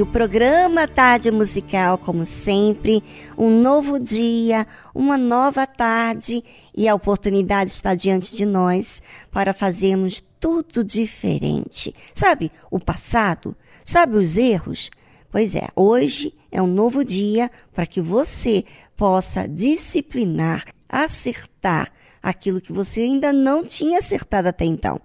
O 0.00 0.06
programa 0.06 0.88
Tarde 0.88 1.30
Musical, 1.30 1.98
como 1.98 2.24
sempre, 2.24 3.02
um 3.36 3.60
novo 3.60 3.98
dia, 3.98 4.66
uma 4.94 5.18
nova 5.18 5.66
tarde 5.66 6.42
e 6.74 6.88
a 6.88 6.94
oportunidade 6.94 7.70
está 7.70 7.94
diante 7.94 8.34
de 8.34 8.46
nós 8.46 9.02
para 9.30 9.52
fazermos 9.52 10.22
tudo 10.40 10.82
diferente. 10.82 11.94
Sabe 12.14 12.50
o 12.70 12.80
passado? 12.80 13.54
Sabe 13.84 14.16
os 14.16 14.38
erros? 14.38 14.90
Pois 15.30 15.54
é, 15.54 15.68
hoje 15.76 16.32
é 16.50 16.62
um 16.62 16.66
novo 16.66 17.04
dia 17.04 17.50
para 17.74 17.86
que 17.86 18.00
você 18.00 18.64
possa 18.96 19.46
disciplinar, 19.46 20.64
acertar 20.88 21.92
aquilo 22.22 22.60
que 22.60 22.72
você 22.72 23.02
ainda 23.02 23.34
não 23.34 23.64
tinha 23.64 23.98
acertado 23.98 24.48
até 24.48 24.64
então. 24.64 24.98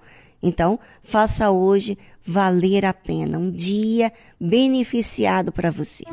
Então, 0.47 0.79
faça 1.01 1.49
hoje 1.49 1.97
valer 2.23 2.85
a 2.85 2.93
pena, 2.93 3.39
um 3.39 3.49
dia 3.49 4.13
beneficiado 4.39 5.51
para 5.51 5.71
você. 5.71 6.03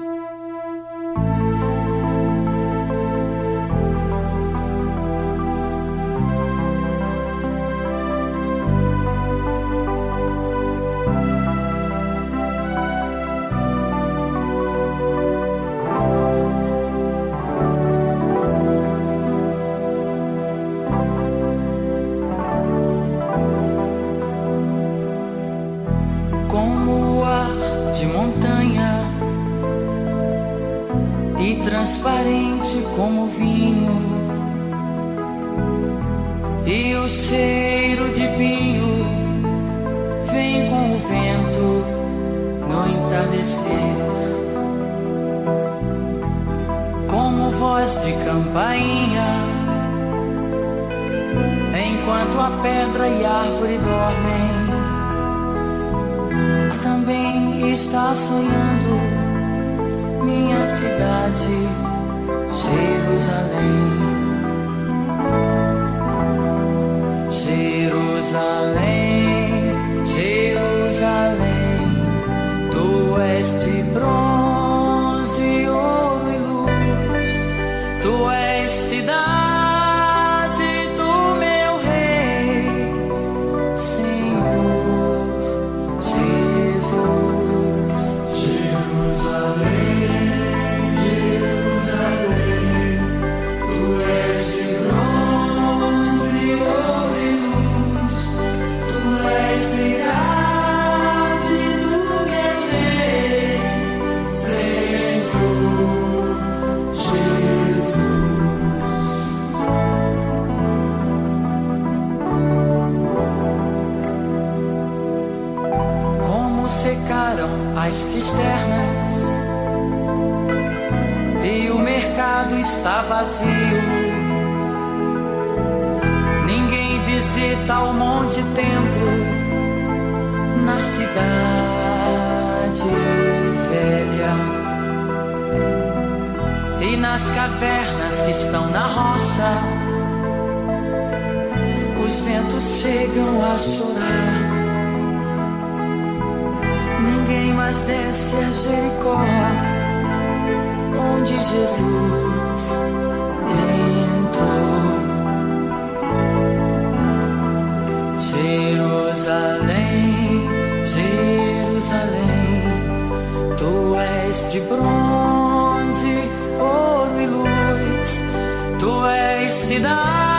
És 169.73 170.32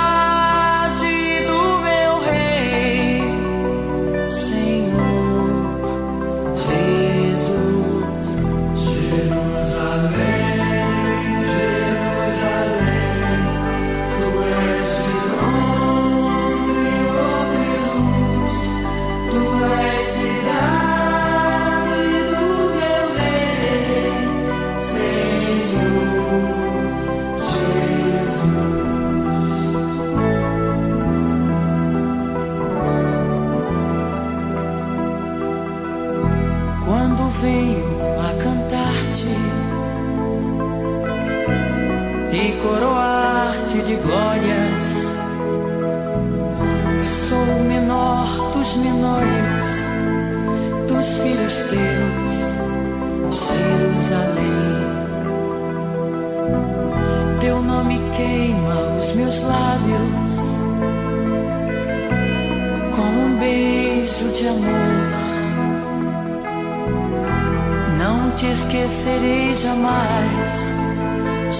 esquecerei 68.73 69.53
jamais 69.55 70.53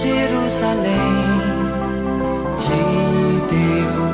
Jerusalém 0.02 1.38
de 2.58 3.54
Deus. 3.54 4.13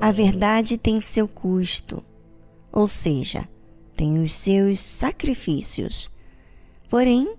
A 0.00 0.12
verdade 0.12 0.76
tem 0.76 1.00
seu 1.00 1.26
custo, 1.26 2.04
ou 2.70 2.86
seja, 2.86 3.48
tem 3.96 4.22
os 4.22 4.34
seus 4.34 4.78
sacrifícios, 4.80 6.10
porém, 6.88 7.34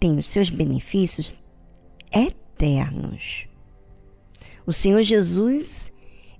tem 0.00 0.18
os 0.18 0.28
seus 0.28 0.50
benefícios 0.50 1.34
eternos. 2.12 3.46
O 4.66 4.72
Senhor 4.72 5.02
Jesus 5.02 5.92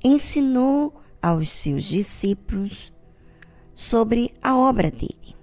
ensinou 0.02 1.00
aos 1.22 1.48
seus 1.48 1.84
discípulos 1.84 2.92
sobre 3.74 4.34
a 4.42 4.56
obra 4.56 4.90
dele, 4.90 5.36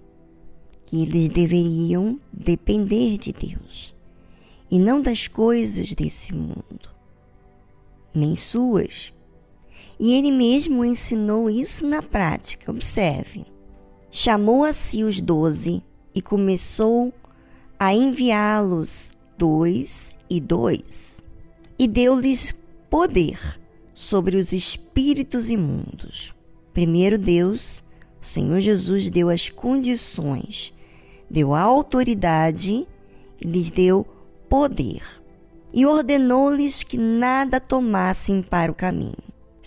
que 0.86 1.02
eles 1.02 1.30
deveriam 1.30 2.20
depender 2.32 3.18
de 3.18 3.32
Deus 3.32 3.96
e 4.70 4.78
não 4.78 5.02
das 5.02 5.28
coisas 5.28 5.94
desse 5.94 6.34
mundo, 6.34 6.90
nem 8.14 8.36
suas. 8.36 9.14
E 10.00 10.14
ele 10.14 10.32
mesmo 10.32 10.86
ensinou 10.86 11.50
isso 11.50 11.86
na 11.86 12.02
prática. 12.02 12.72
Observe. 12.72 13.46
Chamou 14.10 14.64
a 14.64 14.74
si 14.74 15.04
os 15.04 15.20
doze 15.20 15.84
e 16.16 16.22
começou 16.22 17.14
a 17.78 17.94
enviá-los 17.94 19.12
dois 19.38 20.18
e 20.30 20.42
dois, 20.42 21.24
e 21.78 21.88
deu-lhes 21.88 22.54
poder 22.90 23.40
sobre 23.94 24.36
os 24.36 24.52
espíritos 24.52 25.50
imundos. 25.50 26.34
Primeiro 26.74 27.18
Deus, 27.18 27.82
o 28.22 28.26
Senhor 28.26 28.60
Jesus 28.60 29.10
deu 29.10 29.30
as 29.30 29.50
condições, 29.50 30.74
deu 31.30 31.54
a 31.54 31.62
autoridade 31.62 32.86
e 33.40 33.48
lhes 33.48 33.72
deu 33.72 34.06
poder. 34.50 35.04
E 35.72 35.86
ordenou-lhes 35.86 36.84
que 36.84 36.98
nada 36.98 37.60
tomassem 37.60 38.42
para 38.42 38.72
o 38.72 38.76
caminho, 38.76 39.16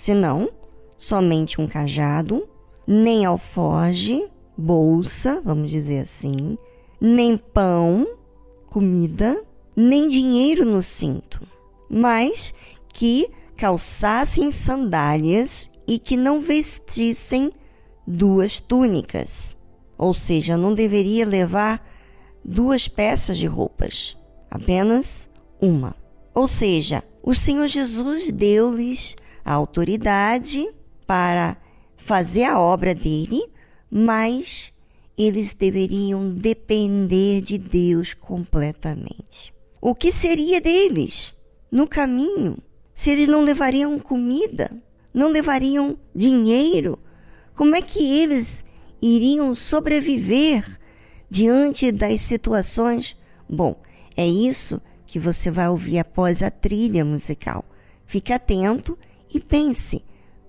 senão 0.03 0.51
somente 0.99 1.61
um 1.61 1.67
cajado, 1.69 2.49
nem 2.85 3.25
alforge, 3.25 4.29
bolsa, 4.59 5.41
vamos 5.45 5.71
dizer 5.71 6.01
assim, 6.01 6.59
nem 7.01 7.37
pão, 7.37 8.05
comida, 8.67 9.41
nem 9.77 10.09
dinheiro 10.09 10.65
no 10.65 10.83
cinto, 10.83 11.41
mas 11.89 12.53
que 12.93 13.31
calçassem 13.57 14.51
sandálias 14.51 15.71
e 15.87 16.01
que 16.01 16.17
não 16.17 16.41
vestissem 16.41 17.53
duas 18.05 18.59
túnicas. 18.59 19.57
Ou 19.97 20.13
seja, 20.13 20.57
não 20.57 20.75
deveria 20.75 21.25
levar 21.25 21.81
duas 22.45 22.89
peças 22.89 23.39
de 23.39 23.47
roupas, 23.47 24.19
apenas 24.51 25.31
uma. 25.61 25.95
Ou 26.35 26.49
seja, 26.49 27.05
o 27.23 27.37
Senhor 27.37 27.69
Jesus 27.69 28.33
deu-lhes 28.33 29.15
a 29.45 29.53
autoridade 29.53 30.69
para 31.07 31.57
fazer 31.97 32.45
a 32.45 32.59
obra 32.59 32.95
dele, 32.95 33.45
mas 33.91 34.73
eles 35.17 35.53
deveriam 35.53 36.33
depender 36.35 37.41
de 37.41 37.59
Deus 37.59 38.15
completamente. 38.15 39.53
O 39.81 39.95
que 39.95 40.13
seria 40.13 40.61
deles 40.61 41.35
no 41.71 41.87
caminho 41.87 42.57
se 42.95 43.11
eles 43.11 43.29
não 43.29 43.43
levariam 43.43 43.99
comida, 43.99 44.71
não 45.13 45.31
levariam 45.31 45.99
dinheiro? 46.15 46.99
Como 47.55 47.77
é 47.77 47.83
que 47.83 48.03
eles 48.03 48.65
iriam 49.01 49.55
sobreviver 49.55 50.65
diante 51.29 51.93
das 51.93 52.21
situações? 52.21 53.17
Bom, 53.49 53.81
é 54.17 54.27
isso 54.27 54.81
que 55.07 55.19
você 55.19 55.51
vai 55.51 55.69
ouvir 55.69 55.99
após 55.99 56.43
a 56.43 56.51
trilha 56.51 57.05
musical. 57.05 57.65
Fique 58.07 58.33
atento 58.33 58.99
e 59.33 59.41
pense 59.41 60.05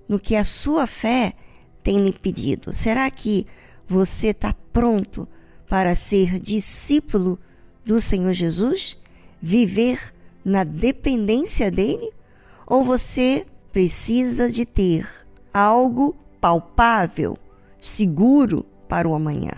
no 0.08 0.20
que 0.20 0.36
a 0.36 0.44
sua 0.44 0.86
fé 0.86 1.34
tem 1.82 1.98
lhe 1.98 2.14
pedido. 2.14 2.74
Será 2.74 3.10
que 3.10 3.46
você 3.88 4.28
está 4.28 4.56
pronto 4.72 5.28
para 5.68 5.96
ser 5.96 6.40
discípulo 6.40 7.40
do 7.86 8.00
Senhor 8.00 8.34
Jesus? 8.34 8.98
Viver 9.42 10.14
na 10.44 10.64
dependência 10.64 11.70
dele? 11.70 12.12
Ou 12.66 12.84
você 12.84 13.46
precisa 13.72 14.50
de 14.50 14.66
ter 14.66 15.08
algo 15.54 16.16
palpável, 16.40 17.38
seguro 17.82 18.66
para 18.88 19.08
o 19.08 19.14
amanhã? 19.14 19.54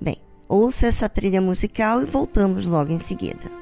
Bem, 0.00 0.16
ouça 0.48 0.86
essa 0.86 1.08
trilha 1.08 1.40
musical 1.40 2.02
e 2.02 2.06
voltamos 2.06 2.66
logo 2.66 2.92
em 2.92 2.98
seguida. 2.98 3.59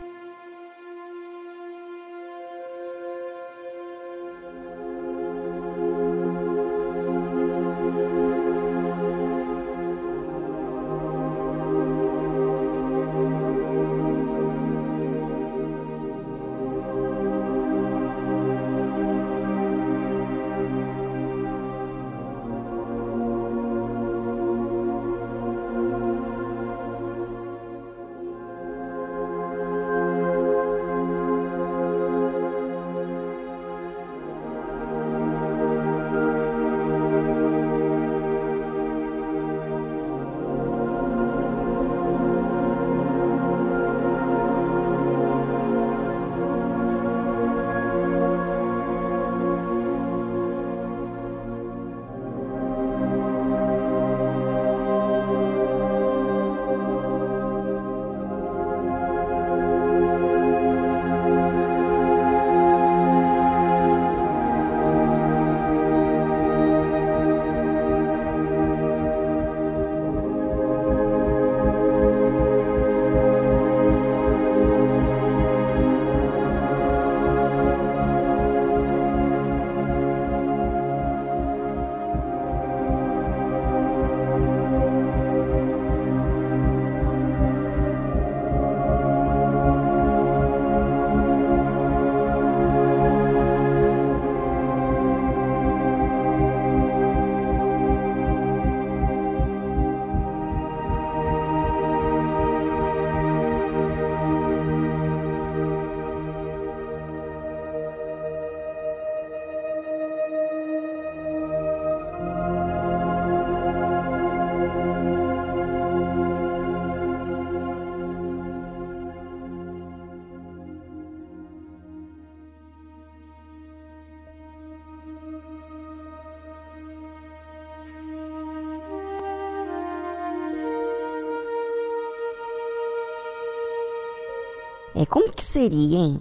Como 135.09 135.33
que 135.33 135.43
seria, 135.43 135.99
hein? 135.99 136.21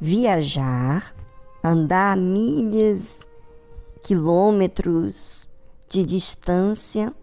Viajar, 0.00 1.14
andar 1.64 2.16
milhas, 2.16 3.26
quilômetros 4.02 5.48
de 5.88 6.04
distância 6.04 7.14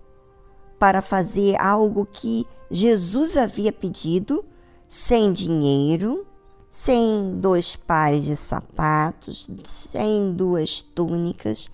para 0.79 1.01
fazer 1.01 1.55
algo 1.61 2.05
que 2.05 2.45
Jesus 2.69 3.37
havia 3.37 3.71
pedido, 3.71 4.43
sem 4.87 5.31
dinheiro, 5.31 6.25
sem 6.69 7.39
dois 7.39 7.75
pares 7.75 8.25
de 8.25 8.35
sapatos, 8.35 9.47
sem 9.65 10.33
duas 10.33 10.81
túnicas, 10.81 11.69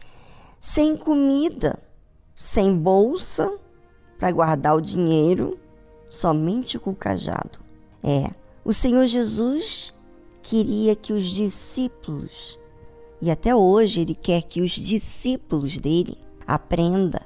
sem 0.60 0.98
comida, 0.98 1.80
sem 2.36 2.76
bolsa 2.76 3.58
para 4.20 4.32
guardar 4.32 4.76
o 4.76 4.82
dinheiro, 4.82 5.58
somente 6.10 6.78
com 6.78 6.92
o 6.92 6.96
cajado. 6.96 7.60
É, 8.04 8.30
o 8.64 8.74
Senhor 8.74 9.06
Jesus 9.08 9.94
queria 10.42 10.96
que 10.96 11.14
os 11.14 11.26
discípulos, 11.26 12.60
e 13.22 13.30
até 13.30 13.56
hoje 13.56 14.02
ele 14.02 14.16
quer 14.16 14.44
que 14.44 14.62
os 14.62 14.72
discípulos 14.72 15.78
dele 15.78 16.18
aprenda 16.48 17.22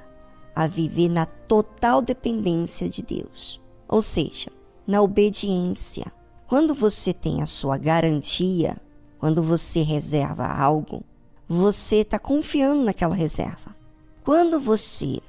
a 0.56 0.68
viver 0.68 1.10
na 1.10 1.26
total 1.26 2.02
dependência 2.02 2.90
de 2.90 3.02
Deus, 3.02 3.62
ou 3.88 4.02
seja, 4.02 4.52
na 4.86 5.02
obediência 5.02 6.12
quando 6.54 6.76
você 6.76 7.12
tem 7.12 7.42
a 7.42 7.48
sua 7.48 7.80
garantia, 7.80 8.78
quando 9.18 9.42
você 9.42 9.82
reserva 9.82 10.46
algo, 10.46 11.04
você 11.48 12.02
está 12.02 12.20
confiando 12.20 12.84
naquela 12.84 13.16
reserva. 13.16 13.76
Quando 14.24 14.60
você 14.60 15.20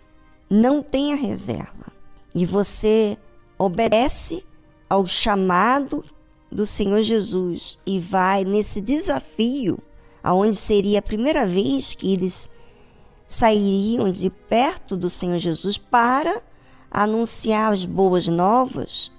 não 0.50 0.82
tem 0.82 1.14
a 1.14 1.16
reserva 1.16 1.86
e 2.34 2.44
você 2.44 3.16
obedece 3.58 4.44
ao 4.88 5.06
chamado 5.06 6.04
do 6.50 6.66
Senhor 6.66 7.02
Jesus 7.02 7.78
e 7.84 7.98
vai 7.98 8.44
nesse 8.44 8.80
desafio, 8.80 9.78
aonde 10.22 10.56
seria 10.56 11.00
a 11.00 11.02
primeira 11.02 11.46
vez 11.46 11.94
que 11.94 12.12
eles 12.12 12.50
sairiam 13.26 14.12
de 14.12 14.30
perto 14.30 14.96
do 14.96 15.10
Senhor 15.10 15.38
Jesus 15.38 15.76
para 15.76 16.42
anunciar 16.90 17.72
as 17.72 17.84
boas 17.84 18.28
novas, 18.28 19.10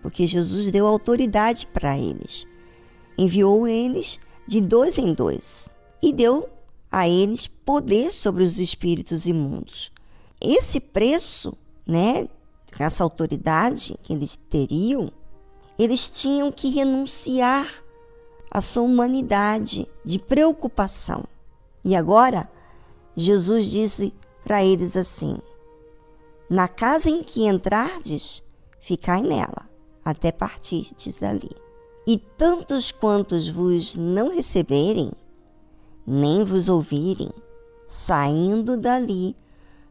porque 0.00 0.26
Jesus 0.26 0.70
deu 0.70 0.86
autoridade 0.86 1.66
para 1.66 1.98
eles. 1.98 2.46
Enviou 3.18 3.68
eles 3.68 4.18
de 4.46 4.60
dois 4.60 4.98
em 4.98 5.12
dois 5.12 5.70
e 6.02 6.12
deu 6.12 6.48
a 6.90 7.08
eles 7.08 7.46
poder 7.46 8.10
sobre 8.10 8.42
os 8.42 8.58
espíritos 8.58 9.26
imundos. 9.26 9.90
Esse 10.40 10.80
preço, 10.80 11.54
né, 11.86 12.28
essa 12.82 13.04
autoridade 13.04 13.96
que 14.02 14.12
eles 14.12 14.36
teriam, 14.48 15.12
eles 15.78 16.08
tinham 16.08 16.50
que 16.50 16.68
renunciar 16.70 17.68
à 18.50 18.60
sua 18.60 18.82
humanidade 18.82 19.86
de 20.04 20.18
preocupação. 20.18 21.24
E 21.84 21.94
agora, 21.94 22.48
Jesus 23.16 23.66
disse 23.70 24.12
para 24.42 24.64
eles 24.64 24.96
assim: 24.96 25.38
Na 26.48 26.68
casa 26.68 27.08
em 27.08 27.22
que 27.22 27.46
entrardes, 27.46 28.42
ficai 28.80 29.22
nela 29.22 29.68
até 30.04 30.30
partirdes 30.30 31.18
dali. 31.18 31.50
E 32.06 32.18
tantos 32.18 32.92
quantos 32.92 33.48
vos 33.48 33.94
não 33.94 34.34
receberem, 34.34 35.10
nem 36.06 36.44
vos 36.44 36.68
ouvirem, 36.68 37.30
saindo 37.86 38.76
dali, 38.76 39.34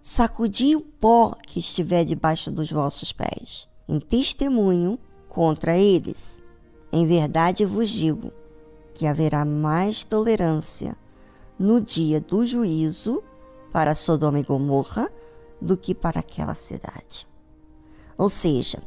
sacudi 0.04 0.76
o 0.76 0.82
pó 0.82 1.34
que 1.48 1.62
estiver 1.62 2.04
debaixo 2.04 2.52
dos 2.52 2.70
vossos 2.70 3.14
pés, 3.14 3.70
em 3.88 4.02
testemunho 4.02 5.00
contra 5.30 5.78
eles. 5.78 6.44
Em 6.92 7.08
verdade 7.08 7.66
vos 7.66 7.90
digo 7.90 8.30
que 8.94 9.08
haverá 9.08 9.46
mais 9.46 10.04
tolerância 10.04 10.98
no 11.58 11.80
dia 11.80 12.20
do 12.20 12.46
juízo 12.46 13.24
para 13.72 13.96
Sodoma 13.96 14.42
e 14.42 14.44
Gomorra 14.44 15.10
do 15.62 15.78
que 15.78 15.96
para 15.96 16.20
aquela 16.20 16.54
cidade. 16.54 17.26
Ou 18.18 18.30
seja, 18.30 18.84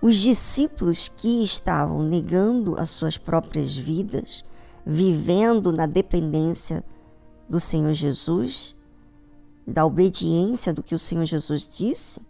os 0.00 0.14
discípulos 0.14 1.08
que 1.08 1.42
estavam 1.42 2.04
negando 2.04 2.78
as 2.78 2.90
suas 2.90 3.18
próprias 3.18 3.76
vidas, 3.76 4.44
vivendo 4.86 5.72
na 5.72 5.86
dependência 5.86 6.84
do 7.48 7.58
Senhor 7.58 7.92
Jesus, 7.92 8.76
da 9.66 9.84
obediência 9.84 10.72
do 10.72 10.82
que 10.82 10.94
o 10.94 10.98
Senhor 10.98 11.24
Jesus 11.24 11.68
disse, 11.70 12.20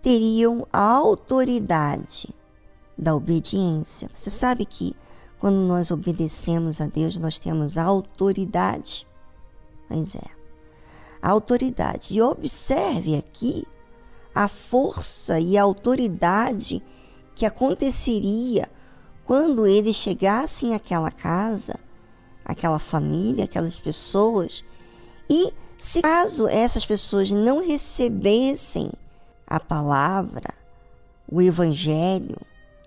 teriam 0.00 0.66
a 0.72 0.80
autoridade 0.80 2.34
da 2.96 3.14
obediência. 3.14 4.10
Você 4.14 4.30
sabe 4.30 4.64
que 4.64 4.94
quando 5.38 5.56
nós 5.56 5.90
obedecemos 5.90 6.80
a 6.80 6.86
Deus, 6.86 7.16
nós 7.18 7.38
temos 7.38 7.78
autoridade. 7.78 9.06
Pois 9.88 10.14
é, 10.14 10.38
a 11.22 11.30
autoridade. 11.30 12.14
E 12.14 12.22
observe 12.22 13.16
aqui 13.16 13.66
a 14.34 14.48
força 14.48 15.38
e 15.40 15.56
a 15.56 15.62
autoridade 15.62 16.82
que 17.34 17.46
aconteceria 17.46 18.68
quando 19.24 19.66
eles 19.66 19.94
chegassem 19.94 20.74
àquela 20.74 21.10
casa, 21.10 21.78
aquela 22.44 22.78
família, 22.78 23.44
aquelas 23.44 23.78
pessoas, 23.78 24.64
e 25.28 25.52
se 25.78 26.02
caso 26.02 26.48
essas 26.48 26.84
pessoas 26.84 27.30
não 27.30 27.64
recebessem 27.64 28.90
a 29.46 29.60
palavra, 29.60 30.52
o 31.30 31.40
evangelho, 31.40 32.36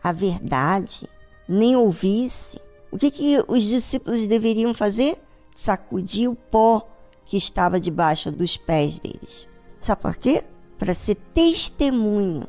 a 0.04 0.12
verdade, 0.12 1.08
nem 1.48 1.76
ouvisse, 1.76 2.60
o 2.92 2.98
que, 2.98 3.10
que 3.10 3.44
os 3.48 3.64
discípulos 3.64 4.28
deveriam 4.28 4.74
fazer? 4.74 5.18
Sacudir 5.56 6.30
o 6.30 6.36
pó 6.36 6.88
que 7.26 7.38
estava 7.38 7.80
debaixo 7.80 8.30
dos 8.30 8.58
pés 8.58 9.00
deles. 9.00 9.48
Sabe 9.80 10.02
por 10.02 10.18
quê? 10.18 10.44
Para 10.78 10.94
ser 10.94 11.16
testemunho 11.16 12.46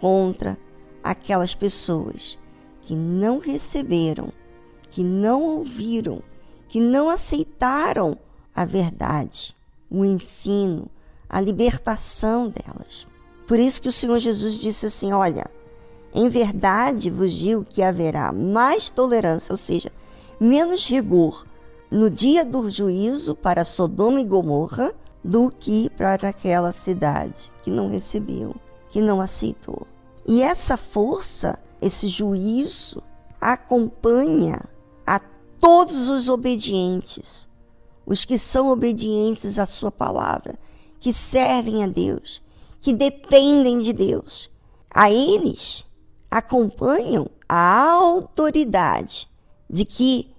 contra 0.00 0.56
aquelas 1.02 1.54
pessoas 1.54 2.38
que 2.82 2.94
não 2.96 3.38
receberam, 3.38 4.32
que 4.90 5.04
não 5.04 5.42
ouviram, 5.42 6.22
que 6.68 6.80
não 6.80 7.10
aceitaram 7.10 8.18
a 8.54 8.64
verdade, 8.64 9.55
o 10.00 10.04
ensino, 10.04 10.88
a 11.28 11.40
libertação 11.40 12.48
delas. 12.48 13.06
Por 13.46 13.58
isso 13.58 13.80
que 13.80 13.88
o 13.88 13.92
Senhor 13.92 14.18
Jesus 14.18 14.58
disse 14.58 14.86
assim: 14.86 15.12
Olha, 15.12 15.50
em 16.14 16.28
verdade 16.28 17.10
vos 17.10 17.32
digo 17.32 17.64
que 17.64 17.82
haverá 17.82 18.32
mais 18.32 18.88
tolerância, 18.88 19.52
ou 19.52 19.56
seja, 19.56 19.92
menos 20.40 20.88
rigor 20.88 21.46
no 21.90 22.10
dia 22.10 22.44
do 22.44 22.68
juízo 22.70 23.34
para 23.34 23.64
Sodoma 23.64 24.20
e 24.20 24.24
Gomorra 24.24 24.92
do 25.22 25.50
que 25.50 25.90
para 25.90 26.28
aquela 26.28 26.72
cidade 26.72 27.52
que 27.62 27.70
não 27.70 27.88
recebeu, 27.88 28.54
que 28.88 29.00
não 29.00 29.20
aceitou. 29.20 29.86
E 30.26 30.42
essa 30.42 30.76
força, 30.76 31.58
esse 31.80 32.08
juízo, 32.08 33.02
acompanha 33.40 34.64
a 35.06 35.20
todos 35.60 36.08
os 36.08 36.28
obedientes, 36.28 37.48
os 38.06 38.24
que 38.24 38.38
são 38.38 38.68
obedientes 38.68 39.58
à 39.58 39.66
Sua 39.66 39.90
palavra, 39.90 40.56
que 41.00 41.12
servem 41.12 41.82
a 41.82 41.88
Deus, 41.88 42.40
que 42.80 42.94
dependem 42.94 43.78
de 43.78 43.92
Deus. 43.92 44.48
A 44.90 45.10
eles 45.10 45.84
acompanham 46.30 47.28
a 47.48 47.90
autoridade 47.90 49.28
de 49.68 49.84
que 49.84 50.30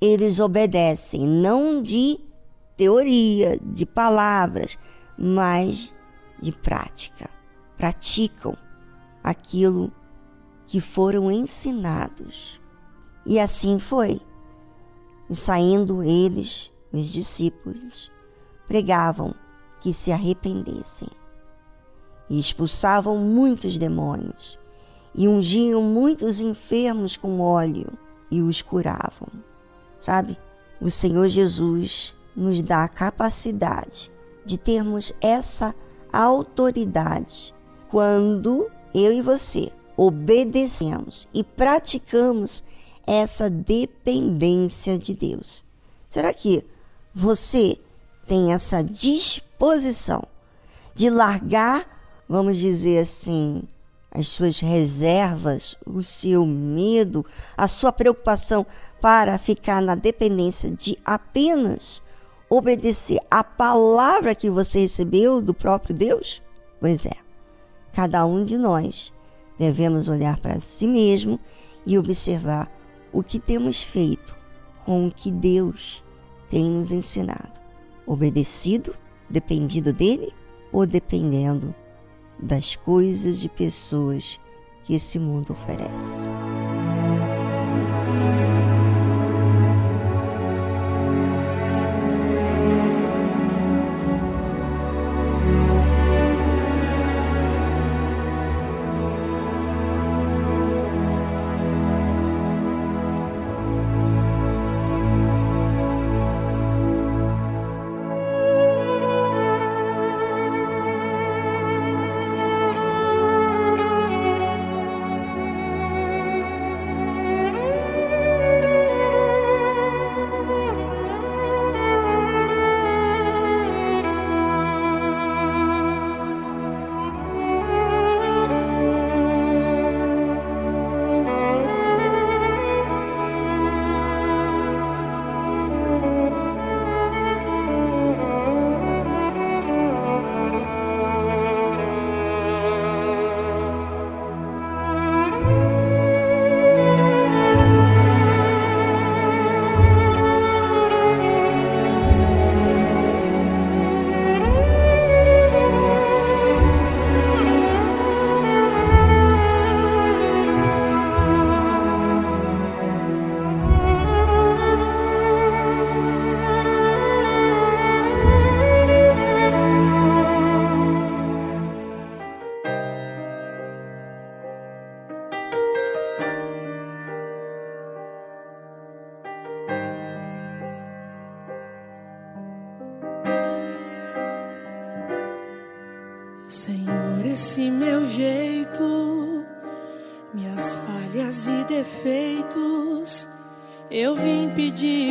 eles 0.00 0.38
obedecem, 0.38 1.26
não 1.26 1.82
de 1.82 2.20
teoria, 2.76 3.58
de 3.62 3.86
palavras, 3.86 4.78
mas 5.16 5.94
de 6.40 6.52
prática. 6.52 7.30
Praticam 7.76 8.56
aquilo 9.22 9.90
que 10.66 10.80
foram 10.80 11.30
ensinados. 11.30 12.60
E 13.24 13.40
assim 13.40 13.78
foi. 13.78 14.20
E 15.30 15.34
saindo 15.34 16.02
eles, 16.02 16.70
os 16.94 17.06
discípulos, 17.06 18.10
pregavam 18.68 19.34
que 19.80 19.92
se 19.92 20.12
arrependessem. 20.12 21.08
E 22.30 22.40
expulsavam 22.40 23.18
muitos 23.18 23.76
demônios. 23.76 24.58
E 25.14 25.28
ungiam 25.28 25.82
muitos 25.82 26.40
enfermos 26.40 27.16
com 27.16 27.40
óleo 27.40 27.92
e 28.30 28.40
os 28.40 28.62
curavam. 28.62 29.28
Sabe? 30.00 30.38
O 30.80 30.90
Senhor 30.90 31.28
Jesus 31.28 32.14
nos 32.34 32.62
dá 32.62 32.84
a 32.84 32.88
capacidade 32.88 34.10
de 34.44 34.56
termos 34.56 35.12
essa 35.20 35.74
autoridade 36.12 37.54
quando 37.90 38.70
eu 38.94 39.12
e 39.12 39.20
você, 39.20 39.70
obedecemos 39.96 41.28
e 41.32 41.44
praticamos 41.44 42.62
essa 43.06 43.48
dependência 43.50 44.98
de 44.98 45.14
Deus. 45.14 45.64
Será 46.08 46.32
que 46.32 46.64
você 47.14 47.78
tem 48.26 48.52
essa 48.52 48.82
disposição 48.82 50.26
de 50.94 51.08
largar, 51.08 51.86
vamos 52.28 52.56
dizer 52.56 52.98
assim, 52.98 53.62
as 54.10 54.28
suas 54.28 54.60
reservas, 54.60 55.76
o 55.86 56.02
seu 56.02 56.44
medo, 56.44 57.24
a 57.56 57.68
sua 57.68 57.92
preocupação 57.92 58.66
para 59.00 59.38
ficar 59.38 59.80
na 59.80 59.94
dependência 59.94 60.70
de 60.70 60.96
apenas 61.04 62.02
obedecer 62.48 63.20
a 63.30 63.42
palavra 63.42 64.34
que 64.34 64.50
você 64.50 64.80
recebeu 64.80 65.40
do 65.40 65.54
próprio 65.54 65.94
Deus? 65.94 66.42
Pois 66.80 67.06
é, 67.06 67.16
cada 67.92 68.24
um 68.26 68.44
de 68.44 68.58
nós 68.58 69.12
devemos 69.58 70.08
olhar 70.08 70.38
para 70.38 70.60
si 70.60 70.86
mesmo 70.86 71.38
e 71.86 71.98
observar 71.98 72.70
o 73.12 73.22
que 73.22 73.38
temos 73.38 73.82
feito 73.82 74.36
com 74.84 75.06
o 75.06 75.10
que 75.10 75.30
Deus 75.30 76.03
tem 76.54 76.70
nos 76.70 76.92
ensinado. 76.92 77.60
Obedecido, 78.06 78.94
dependido 79.28 79.92
dele 79.92 80.32
ou 80.70 80.86
dependendo 80.86 81.74
das 82.38 82.76
coisas 82.76 83.44
e 83.44 83.48
pessoas 83.48 84.38
que 84.84 84.94
esse 84.94 85.18
mundo 85.18 85.52
oferece. 85.52 86.28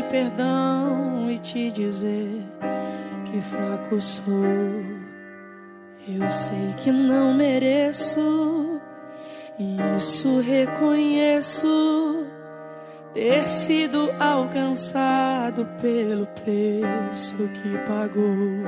Perdão 0.10 1.32
e 1.32 1.40
te 1.40 1.72
dizer 1.72 2.42
que 3.24 3.40
fraco 3.40 4.02
sou. 4.02 4.34
Eu 6.06 6.30
sei 6.30 6.74
que 6.76 6.92
não 6.92 7.34
mereço, 7.34 8.82
e 9.58 9.78
isso 9.96 10.42
reconheço. 10.42 12.26
Ter 13.14 13.48
sido 13.48 14.10
alcançado 14.20 15.66
pelo 15.80 16.26
preço 16.26 17.36
que 17.36 17.78
pagou. 17.88 18.66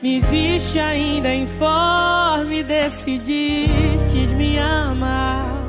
Me 0.00 0.20
viste 0.20 0.78
ainda 0.78 1.34
informe, 1.34 2.62
decidiste 2.62 4.28
me 4.36 4.60
amar. 4.60 5.59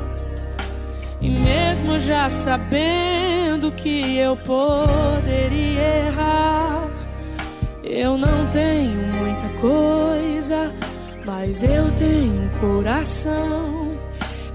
E 1.22 1.30
mesmo 1.30 2.00
já 2.00 2.28
sabendo 2.28 3.70
que 3.70 4.18
eu 4.18 4.36
poderia 4.36 6.06
errar, 6.08 6.90
eu 7.84 8.18
não 8.18 8.48
tenho 8.48 9.06
muita 9.06 9.48
coisa, 9.60 10.72
mas 11.24 11.62
eu 11.62 11.92
tenho 11.92 12.42
um 12.42 12.48
coração 12.58 13.96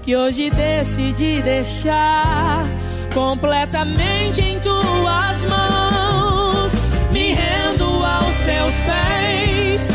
que 0.02 0.14
hoje 0.14 0.50
decidi 0.50 1.40
deixar 1.40 2.66
completamente 3.14 4.42
em 4.42 4.60
tuas 4.60 5.44
mãos. 5.44 6.72
Me 7.10 7.32
rendo 7.32 7.84
aos 8.04 8.36
teus 8.40 8.74
pés 8.84 9.88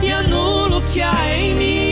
e 0.00 0.12
anulo 0.12 0.78
o 0.78 0.82
que 0.82 1.02
há 1.02 1.36
em 1.36 1.54
mim. 1.54 1.91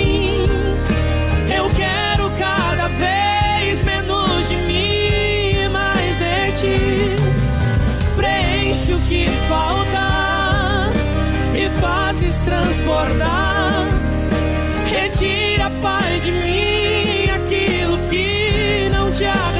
Que 9.11 9.27
falta 9.49 10.93
e 11.53 11.69
fazes 11.81 12.33
transbordar. 12.45 13.89
Retira, 14.89 15.69
Pai, 15.83 16.21
de 16.21 16.31
mim 16.31 17.29
aquilo 17.29 17.99
que 18.09 18.89
não 18.93 19.11
te 19.11 19.25
agrada. 19.25 19.60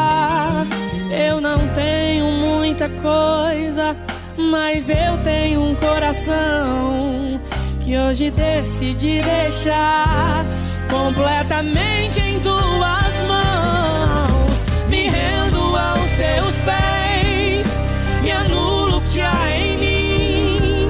eu 1.31 1.39
não 1.39 1.57
tenho 1.69 2.25
muita 2.29 2.89
coisa, 2.89 3.95
mas 4.37 4.89
eu 4.89 5.17
tenho 5.23 5.61
um 5.61 5.75
coração 5.75 7.39
que 7.79 7.97
hoje 7.97 8.29
decidi 8.31 9.21
deixar 9.21 10.45
completamente 10.89 12.19
em 12.19 12.37
tuas 12.41 13.21
mãos. 13.29 14.63
Me 14.89 15.03
rendo 15.03 15.77
aos 15.77 16.11
teus 16.11 16.57
pés 16.65 17.81
e 18.25 18.31
anulo 18.31 18.97
o 18.97 19.01
que 19.03 19.21
há 19.21 19.57
em 19.57 19.77
mim. 19.77 20.89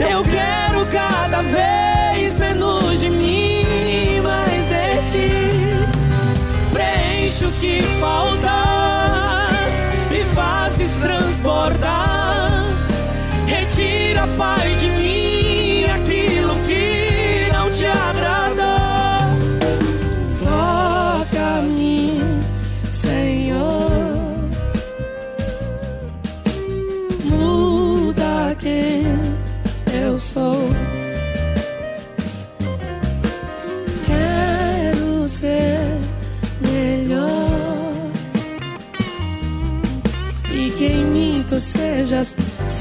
Eu 0.00 0.22
quero 0.22 0.84
cada 0.92 1.40
vez 1.40 2.36
menos 2.38 3.00
de 3.00 3.08
mim, 3.08 4.20
mais 4.22 4.66
de 4.66 5.10
ti. 5.10 5.32
Preenche 6.74 7.46
o 7.46 7.52
que 7.52 7.82
falta 7.98 8.61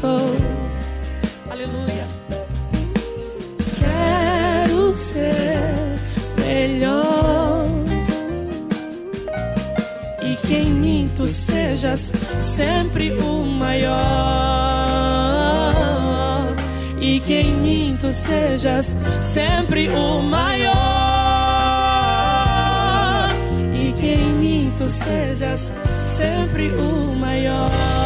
sou. 0.00 0.36
Aleluia. 1.50 2.06
Quero 3.80 4.94
ser 4.96 5.98
melhor. 6.44 7.66
E 10.22 10.36
que 10.46 10.54
em 10.54 10.70
mim 10.70 11.10
tu 11.16 11.26
sejas 11.26 12.12
sempre 12.40 13.12
o 13.12 13.42
maior. 13.44 13.96
E 17.00 17.20
que 17.20 17.34
em 17.34 17.54
mim 17.54 17.96
tu 17.98 18.12
sejas 18.12 18.94
sempre 19.22 19.88
o 19.88 20.20
maior. 20.20 20.74
E 23.72 23.92
que 23.98 24.08
em 24.08 24.32
mim 24.32 24.72
tu 24.76 24.86
sejas 24.88 25.72
sempre 26.02 26.68
o 26.68 27.14
maior. 27.18 28.05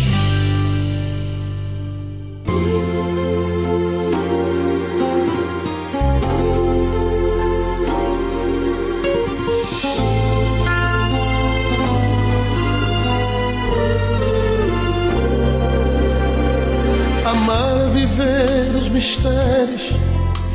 mistérios 19.01 19.95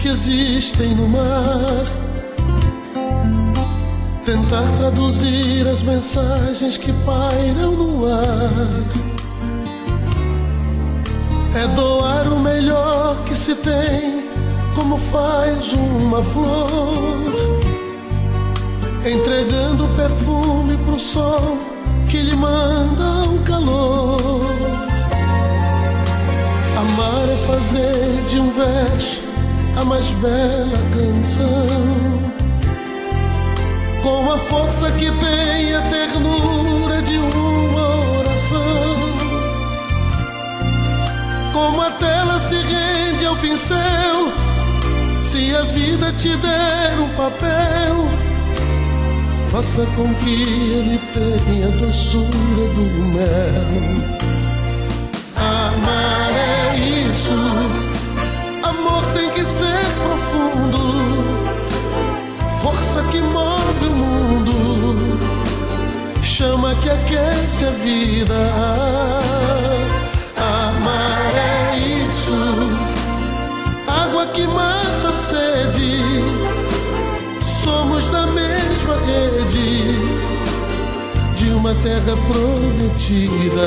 que 0.00 0.08
existem 0.08 0.94
no 0.94 1.08
mar. 1.08 1.84
Tentar 4.24 4.64
traduzir 4.78 5.66
as 5.66 5.80
mensagens 5.82 6.76
que 6.76 6.92
pairam 7.04 7.72
no 7.72 8.06
ar. 8.06 8.50
É 11.56 11.66
doar 11.74 12.28
o 12.28 12.38
melhor 12.38 13.16
que 13.26 13.34
se 13.34 13.54
tem, 13.56 14.28
como 14.76 14.96
faz 14.98 15.72
uma 15.72 16.22
flor. 16.22 17.36
Entregando 19.04 19.88
perfume 19.96 20.76
pro 20.84 21.00
sol 21.00 21.58
que 22.08 22.22
lhe 22.22 22.36
manda 22.36 23.24
o 23.28 23.38
calor. 23.44 24.45
Amar 26.86 27.28
é 27.28 27.36
fazer 27.46 28.28
de 28.30 28.38
um 28.38 28.50
verso 28.52 29.20
a 29.76 29.84
mais 29.84 30.06
bela 30.22 30.78
canção. 30.94 31.66
Com 34.02 34.32
a 34.32 34.38
força 34.38 34.90
que 34.92 35.10
tem 35.10 35.74
a 35.74 35.80
ternura 35.90 37.02
de 37.02 37.18
uma 37.18 38.18
oração. 38.20 38.96
Como 41.52 41.82
a 41.82 41.90
tela 41.90 42.38
se 42.40 42.54
rende 42.54 43.26
ao 43.26 43.36
pincel, 43.36 44.32
se 45.24 45.54
a 45.56 45.62
vida 45.62 46.12
te 46.12 46.36
der 46.36 47.00
um 47.00 47.08
papel, 47.16 48.06
faça 49.50 49.84
com 49.96 50.14
que 50.14 50.42
ele 50.42 51.00
tenha 51.12 51.66
a 51.66 51.70
doçura 51.70 52.68
do 52.74 53.06
mel. 53.08 54.25
Isso. 57.26 57.34
Amor 58.62 59.02
tem 59.14 59.30
que 59.30 59.44
ser 59.44 59.84
profundo, 60.02 60.78
força 62.62 63.02
que 63.10 63.20
move 63.20 63.86
o 63.86 63.90
mundo, 63.90 65.18
chama 66.22 66.74
que 66.76 66.90
aquece 66.90 67.64
a 67.64 67.70
vida. 67.70 68.52
Amar 70.36 71.34
é 71.34 71.76
isso, 71.78 72.70
água 73.86 74.26
que 74.26 74.46
mata 74.46 75.08
a 75.08 75.12
sede, 75.12 76.22
somos 77.64 78.08
da 78.10 78.26
mesma 78.26 78.96
rede 79.06 79.96
de 81.36 81.50
uma 81.50 81.74
terra 81.74 82.16
prometida. 82.30 83.66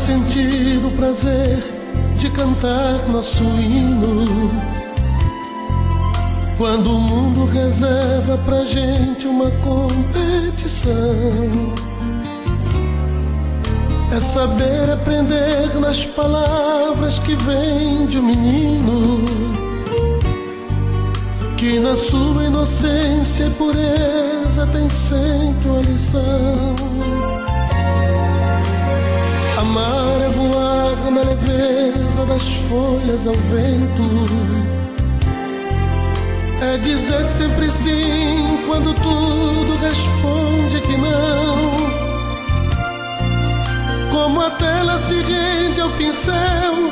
Sentir 0.00 0.84
o 0.84 0.90
prazer 0.92 1.62
de 2.16 2.30
cantar 2.30 3.06
nosso 3.12 3.44
hino. 3.44 4.24
Quando 6.56 6.94
o 6.94 7.00
mundo 7.00 7.44
reserva 7.44 8.38
pra 8.38 8.64
gente 8.64 9.26
uma 9.26 9.50
competição. 9.50 10.90
É 14.16 14.20
saber 14.20 14.90
aprender 14.90 15.78
nas 15.78 16.04
palavras 16.04 17.18
que 17.20 17.36
vêm 17.36 18.06
de 18.06 18.18
um 18.18 18.22
menino. 18.22 19.24
Que 21.56 21.78
na 21.78 21.94
sua 21.96 22.44
inocência 22.44 23.44
e 23.44 23.50
pureza 23.50 24.66
tem 24.72 24.88
sempre 24.88 25.68
uma 25.68 25.82
lição. 25.82 26.89
Amar 29.70 30.20
é 30.20 30.28
voar 30.30 31.10
na 31.12 31.20
leveza 31.20 32.26
das 32.26 32.42
folhas 32.68 33.24
ao 33.24 33.34
vento. 33.34 34.02
É 36.60 36.76
dizer 36.78 37.28
sempre 37.28 37.70
sim 37.70 38.58
quando 38.66 38.92
tudo 38.94 39.78
responde 39.80 40.80
que 40.80 40.96
não. 40.96 41.76
Como 44.10 44.40
a 44.40 44.50
tela 44.50 44.98
se 44.98 45.14
rende 45.14 45.80
ao 45.80 45.90
pincel, 45.90 46.90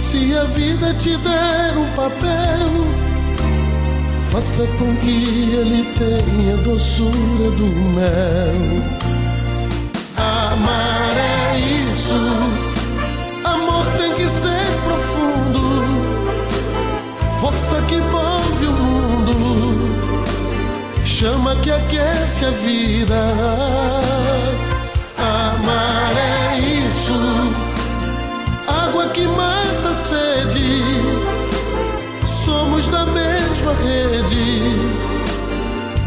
se 0.00 0.34
a 0.34 0.44
vida 0.44 0.94
te 0.94 1.14
der 1.18 1.76
um 1.76 1.94
papel, 1.94 2.70
faça 4.30 4.66
com 4.78 4.96
que 4.96 5.24
ele 5.54 5.92
tenha 5.98 6.54
a 6.54 6.62
doçura 6.62 7.50
do 7.50 7.66
mel. 7.90 9.01
Isso. 12.12 13.42
Amor 13.44 13.84
tem 13.96 14.12
que 14.14 14.28
ser 14.28 14.66
profundo, 14.84 15.84
força 17.40 17.80
que 17.88 17.96
move 17.96 18.66
o 18.66 18.72
mundo, 18.72 19.34
chama 21.04 21.56
que 21.56 21.70
aquece 21.70 22.44
a 22.44 22.50
vida. 22.50 23.32
Amar 25.18 26.16
é 26.16 26.58
isso. 26.58 27.14
Água 28.66 29.08
que 29.08 29.26
mata 29.26 29.88
a 29.90 29.94
sede, 29.94 30.84
somos 32.44 32.88
da 32.88 33.04
mesma 33.06 33.72
rede 33.74 34.62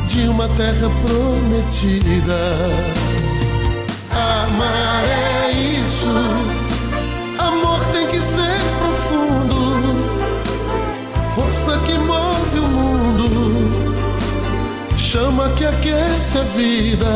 de 0.07 0.27
uma 0.27 0.47
terra 0.49 0.89
prometida. 1.05 2.39
Amar 4.47 5.03
é 5.05 5.51
isso. 5.51 6.07
Amor 7.39 7.79
tem 7.91 8.07
que 8.07 8.21
ser 8.21 8.59
profundo. 8.79 9.95
Força 11.33 11.79
que 11.85 11.97
move 11.97 12.59
o 12.59 12.67
mundo. 12.67 13.27
Chama 14.97 15.49
que 15.49 15.65
aquece 15.65 16.37
a 16.37 16.43
vida. 16.43 17.07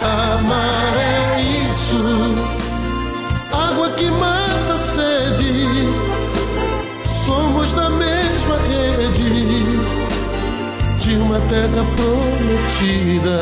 Amar 0.00 0.96
é 0.96 1.40
isso. 1.40 2.02
Água 3.52 3.90
que 3.90 4.08
mata 4.10 4.74
a 4.74 4.78
sede. 4.78 5.88
Somos 7.26 7.72
da 7.72 7.90
mesma 7.90 8.56
rede 8.68 9.64
de 11.00 11.16
uma 11.16 11.40
terra 11.48 11.84
prometida. 11.96 13.34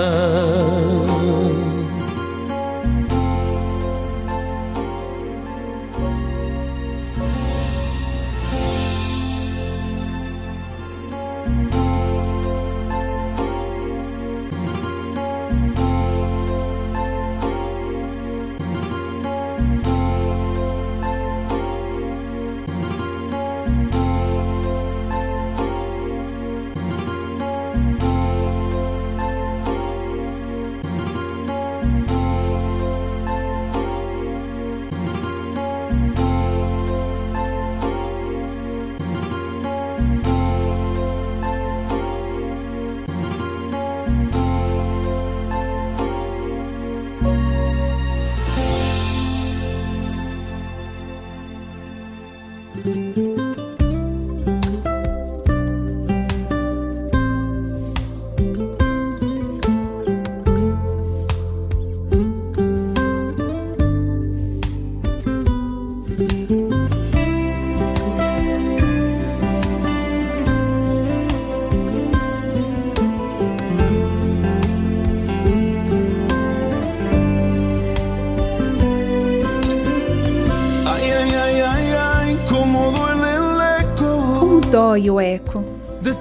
Dói 84.92 85.08
o 85.08 85.18
eco 85.18 85.64
de 86.02 86.14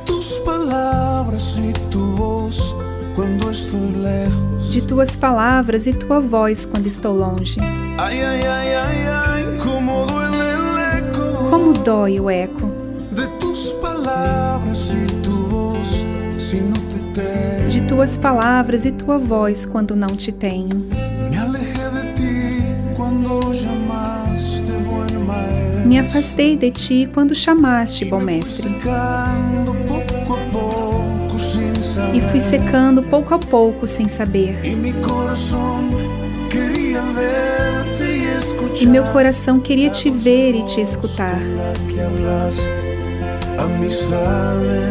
tuas 4.83 5.15
palavras 5.17 5.87
e 5.87 5.93
tua 5.93 6.21
voz 6.21 6.63
quando 6.63 6.87
estou 6.87 7.13
longe. 7.13 7.59
Ai, 7.97 8.21
ai, 8.21 8.47
ai, 8.47 8.73
como. 9.61 10.05
Como 11.49 11.73
dói 11.73 12.21
o 12.21 12.29
eco 12.29 12.71
de 13.11 13.27
palavras 13.81 14.89
e 14.89 15.05
tu 15.21 15.31
voz 15.49 15.89
se 16.39 16.55
não 16.55 16.71
te 16.71 16.99
tenho. 17.13 17.69
De 17.69 17.81
tuas 17.89 18.15
palavras 18.15 18.85
e 18.85 18.93
tua 18.93 19.17
voz 19.17 19.65
quando 19.65 19.97
não 19.97 20.15
te 20.15 20.31
tenho. 20.31 20.69
Me 25.91 25.99
afastei 25.99 26.55
de 26.55 26.71
ti 26.71 27.05
quando 27.13 27.35
chamaste 27.35 28.05
bom 28.05 28.21
mestre. 28.21 28.73
E 32.13 32.21
fui 32.31 32.39
secando 32.39 33.03
pouco 33.03 33.35
a 33.35 33.37
pouco 33.37 33.85
sem 33.85 34.07
saber. 34.07 34.57
E 34.63 34.73
meu 38.85 39.03
coração 39.11 39.59
queria 39.59 39.89
te 39.89 40.09
ver 40.09 40.55
e 40.55 40.63
te 40.63 40.79
escutar. 40.79 41.41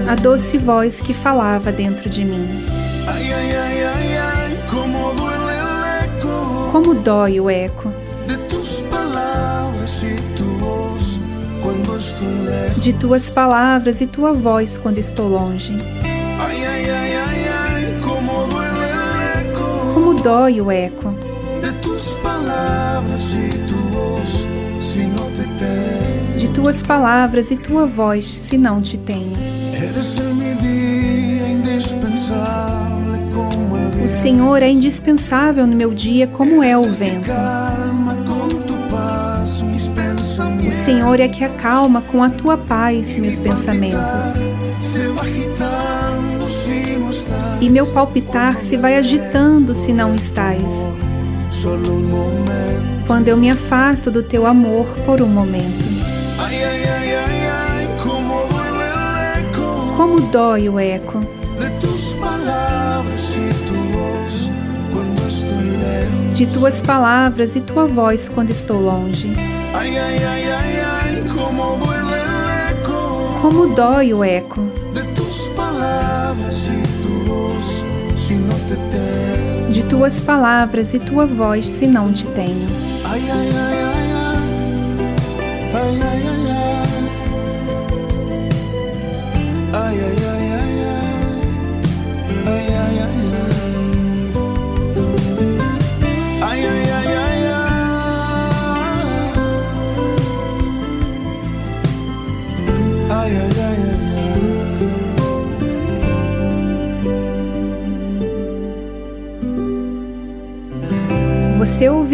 A 0.07 0.15
doce 0.17 0.59
voz 0.59 1.01
que 1.01 1.15
falava 1.15 1.73
dentro 1.73 2.11
de 2.11 2.23
mim. 2.23 2.63
Como 6.71 6.95
dói 6.95 7.41
o 7.41 7.49
eco 7.49 7.90
de 12.81 12.95
tuas 12.95 13.29
palavras 13.29 14.01
e 14.01 14.07
tua 14.07 14.33
voz 14.33 14.79
quando 14.79 14.97
estou 14.97 15.29
longe. 15.29 15.77
Como 19.95 20.15
dói 20.15 20.61
o 20.63 20.71
eco 20.71 21.15
de 26.39 26.49
tuas 26.55 26.83
palavras 26.83 27.51
e 27.51 27.57
tua 27.57 27.85
voz 27.85 28.27
se 28.27 28.57
não 28.57 28.81
te 28.81 28.97
tenho. 28.97 29.37
O 34.03 34.09
Senhor 34.09 34.63
é 34.63 34.71
indispensável 34.71 35.67
no 35.67 35.77
meu 35.77 35.93
dia, 35.93 36.27
como 36.27 36.63
é 36.63 36.79
o 36.79 36.91
vento. 36.95 37.29
O 40.71 40.73
Senhor 40.73 41.19
é 41.19 41.27
que 41.27 41.43
acalma 41.43 42.01
com 42.01 42.23
a 42.23 42.31
tua 42.31 42.57
paz 42.57 43.19
meus 43.19 43.41
pensamentos. 43.41 43.99
E 47.61 47.69
meu 47.69 47.87
palpitar 47.89 48.61
se 48.61 48.77
vai 48.77 48.97
agitando 48.97 49.75
se 49.75 49.93
não 49.93 50.15
estás. 50.15 50.87
Quando 53.05 53.27
eu 53.27 53.37
me 53.37 53.51
afasto 53.51 54.13
do 54.13 54.23
teu 54.23 54.47
amor 54.47 54.87
por 55.05 55.21
um 55.21 55.27
momento. 55.27 55.85
Como 59.97 60.21
dói 60.21 60.69
o 60.69 60.79
eco 60.79 61.21
de 66.41 66.47
tuas 66.47 66.81
palavras 66.81 67.55
e 67.55 67.61
tua 67.61 67.87
voz 67.87 68.27
quando 68.27 68.49
estou 68.49 68.81
longe. 68.81 69.31
Ai, 69.75 69.99
ai, 69.99 70.25
ai, 70.25 70.50
como 73.41 73.69
dói 73.69 74.13
o 74.13 74.23
eco. 74.23 74.61
De 79.73 79.83
tuas 79.85 80.21
palavras 80.21 80.93
e 80.93 80.99
tua 80.99 81.25
voz, 81.27 81.67
se 81.67 81.87
não 81.87 82.13
te 82.13 82.27
tenho. 82.27 82.90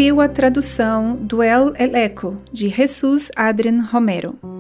Ouviu 0.07 0.21
a 0.21 0.29
tradução 0.29 1.17
do 1.17 1.43
El 1.43 1.97
Eco 1.97 2.37
de 2.53 2.69
Jesus 2.69 3.29
Adrian 3.35 3.81
Romero. 3.83 4.56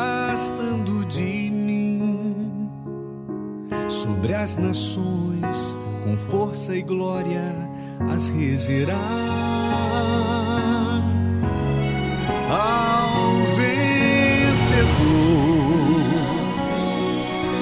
Afastando 0.00 1.04
de 1.06 1.50
mim. 1.50 2.70
Sobre 3.88 4.34
as 4.34 4.56
nações, 4.56 5.78
com 6.04 6.16
força 6.16 6.74
e 6.74 6.82
glória, 6.82 7.42
as 8.12 8.30
regerá. 8.30 8.96
Ao 12.48 13.44
vencedor 13.56 13.80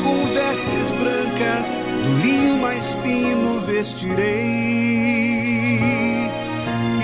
com 0.04 0.26
vestes 0.34 0.90
brancas, 0.92 1.84
do 2.04 2.10
linho 2.22 2.56
mais 2.58 2.94
fino 2.96 3.60
vestirei, 3.60 4.98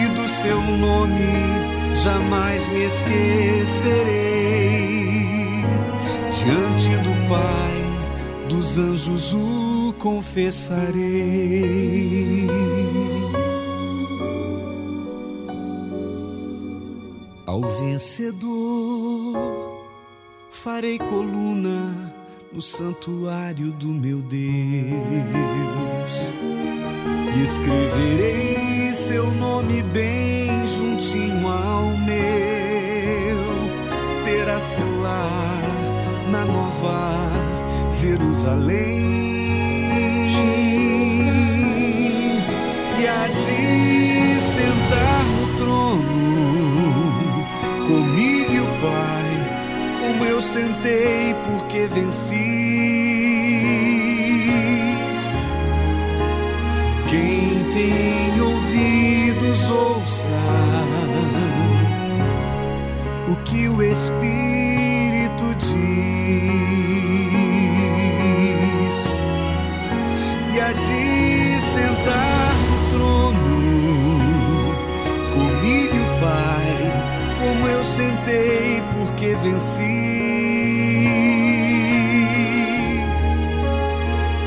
e 0.00 0.06
do 0.14 0.28
seu 0.28 0.60
nome 0.60 1.26
jamais 1.94 2.68
me 2.68 2.84
esquecerei. 2.84 4.34
Diante 6.44 6.90
do 6.98 7.12
Pai, 7.26 7.72
dos 8.50 8.76
anjos 8.76 9.32
o 9.32 9.94
confessarei. 9.98 10.94
Ao 17.46 17.62
vencedor 17.62 19.38
farei 20.50 20.98
coluna 20.98 22.12
no 22.52 22.60
santuário 22.60 23.72
do 23.72 23.86
meu 23.86 24.20
Deus 24.20 24.34
e 27.34 27.42
escreverei 27.42 28.92
seu 28.92 29.30
nome 29.32 29.82
bem 29.82 30.66
juntinho 30.66 31.48
ao 31.48 31.86
meu. 31.96 33.38
Terá 34.24 34.60
seu 34.60 35.00
lar 35.00 35.63
na 36.34 36.44
nova 36.46 37.30
Jerusalém. 37.92 39.04
E 43.00 43.06
a 43.06 43.28
de 43.28 44.40
sentar 44.40 45.24
no 45.36 45.46
trono 45.58 47.46
comigo 47.86 48.52
e 48.52 48.60
o 48.60 48.66
Pai, 48.82 49.30
como 50.00 50.24
eu 50.24 50.40
sentei 50.40 51.34
porque 51.44 51.86
venci. 51.86 52.34
Quem 57.10 57.64
tem 57.72 58.40
ouvidos, 58.40 59.70
ouça 59.70 60.30
o 63.28 63.36
que 63.44 63.68
o 63.68 63.80
Espírito 63.80 64.53
sentei 77.94 78.82
porque 78.92 79.36
venci. 79.36 79.82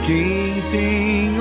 Quem 0.06 0.62
tem 0.70 1.37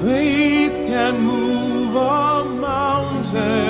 Faith 0.00 0.76
can 0.86 1.20
move 1.20 1.94
a 1.94 2.42
mountain, 2.58 3.69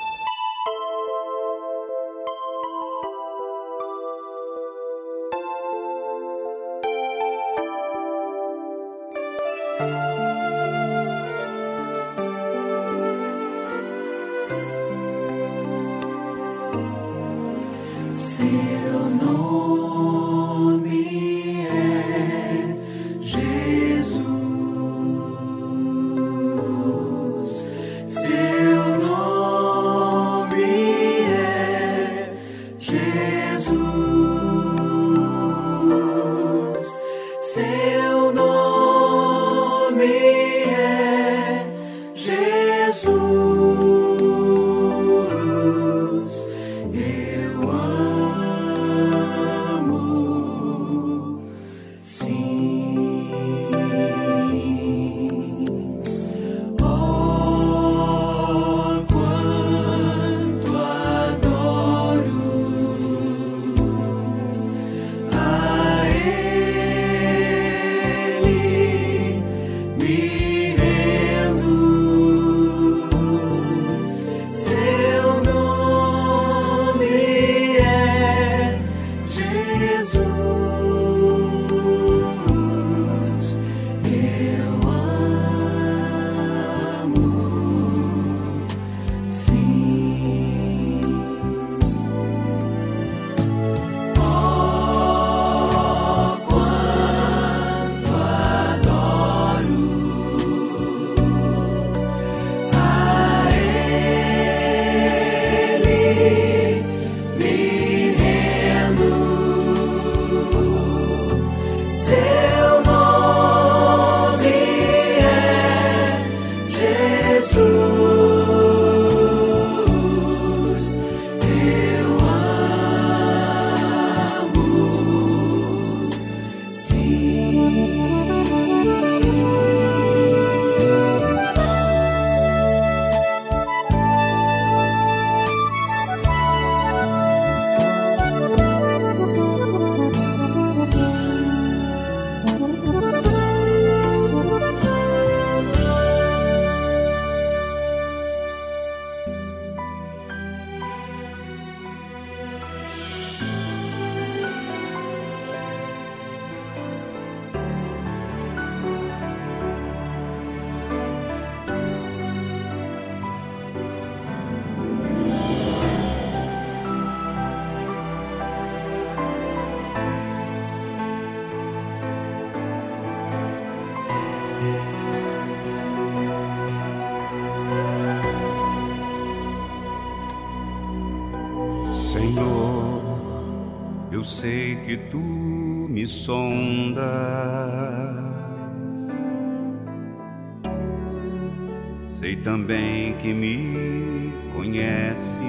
Também 192.41 193.13
que 193.17 193.33
me 193.33 194.33
conhece. 194.53 195.39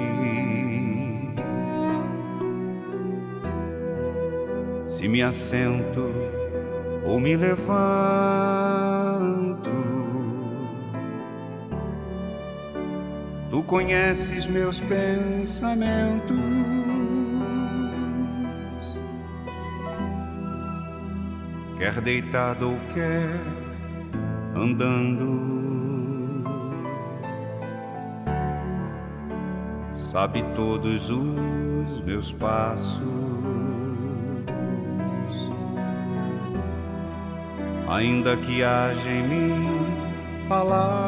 Se 4.85 5.07
me 5.07 5.21
assento 5.23 6.11
ou 7.05 7.19
me 7.19 7.35
levanto, 7.35 7.69
tu 13.49 13.63
conheces 13.63 14.47
meus 14.47 14.79
pensamentos. 14.81 16.52
Quer 21.83 21.99
deitado 21.99 22.71
ou 22.71 22.79
quer 22.93 23.27
andando. 24.55 25.43
sabe 29.91 30.43
todos 30.55 31.09
os 31.09 31.99
meus 32.05 32.31
passos. 32.31 33.03
Ainda 37.89 38.37
que 38.37 38.63
haja 38.63 39.09
em 39.09 39.27
mim 39.27 39.85
palavras, 40.47 41.03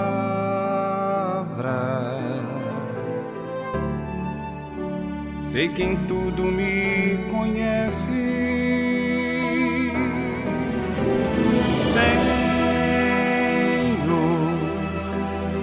sei 5.39 5.69
que 5.69 5.83
em 5.83 5.95
tudo 6.05 6.43
me 6.43 7.29
conhece. 7.29 8.54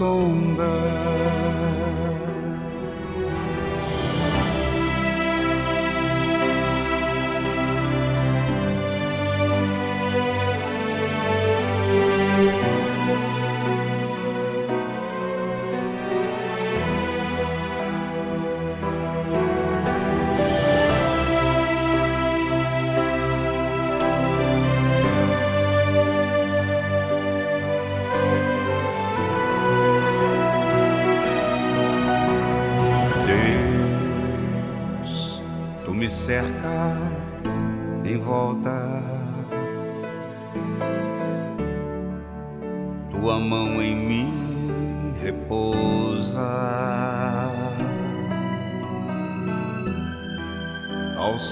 tu 0.00 0.99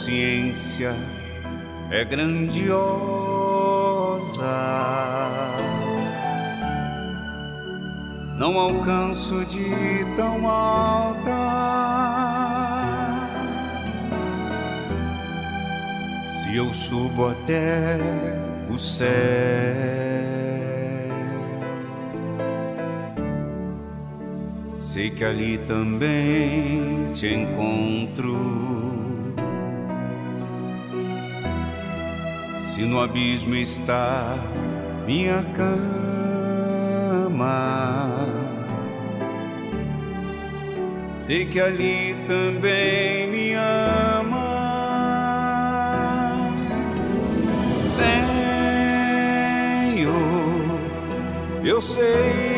Tal 0.09 0.15
ciência 0.15 0.97
é 1.91 2.03
grandiosa 2.03 3.29
não 8.39 8.59
alcanço 8.59 9.45
de 9.45 9.69
tão 10.17 10.49
alta. 10.49 11.37
Se 16.31 16.57
eu 16.57 16.73
subo 16.73 17.27
até 17.29 17.99
o 18.71 18.79
céu, 18.79 19.09
sei 24.79 25.11
que 25.11 25.23
ali 25.23 25.59
também 25.59 27.13
te 27.13 27.27
encontro. 27.27 28.88
Se 32.79 32.85
no 32.85 33.01
abismo 33.01 33.57
está 33.57 34.39
minha 35.05 35.43
cama 35.57 35.89
sei 41.17 41.45
que 41.45 41.59
ali 41.61 42.17
também 42.29 43.27
me 43.33 43.55
amas, 43.55 44.39
Senhor. 47.83 48.39
Eu 51.65 51.83
sei 51.83 52.58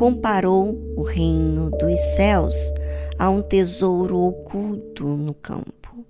comparou 0.00 0.80
o 0.96 1.02
reino 1.02 1.70
dos 1.72 2.00
céus 2.16 2.72
a 3.18 3.28
um 3.28 3.42
tesouro 3.42 4.16
oculto 4.16 5.04
no 5.04 5.34
campo. 5.34 6.06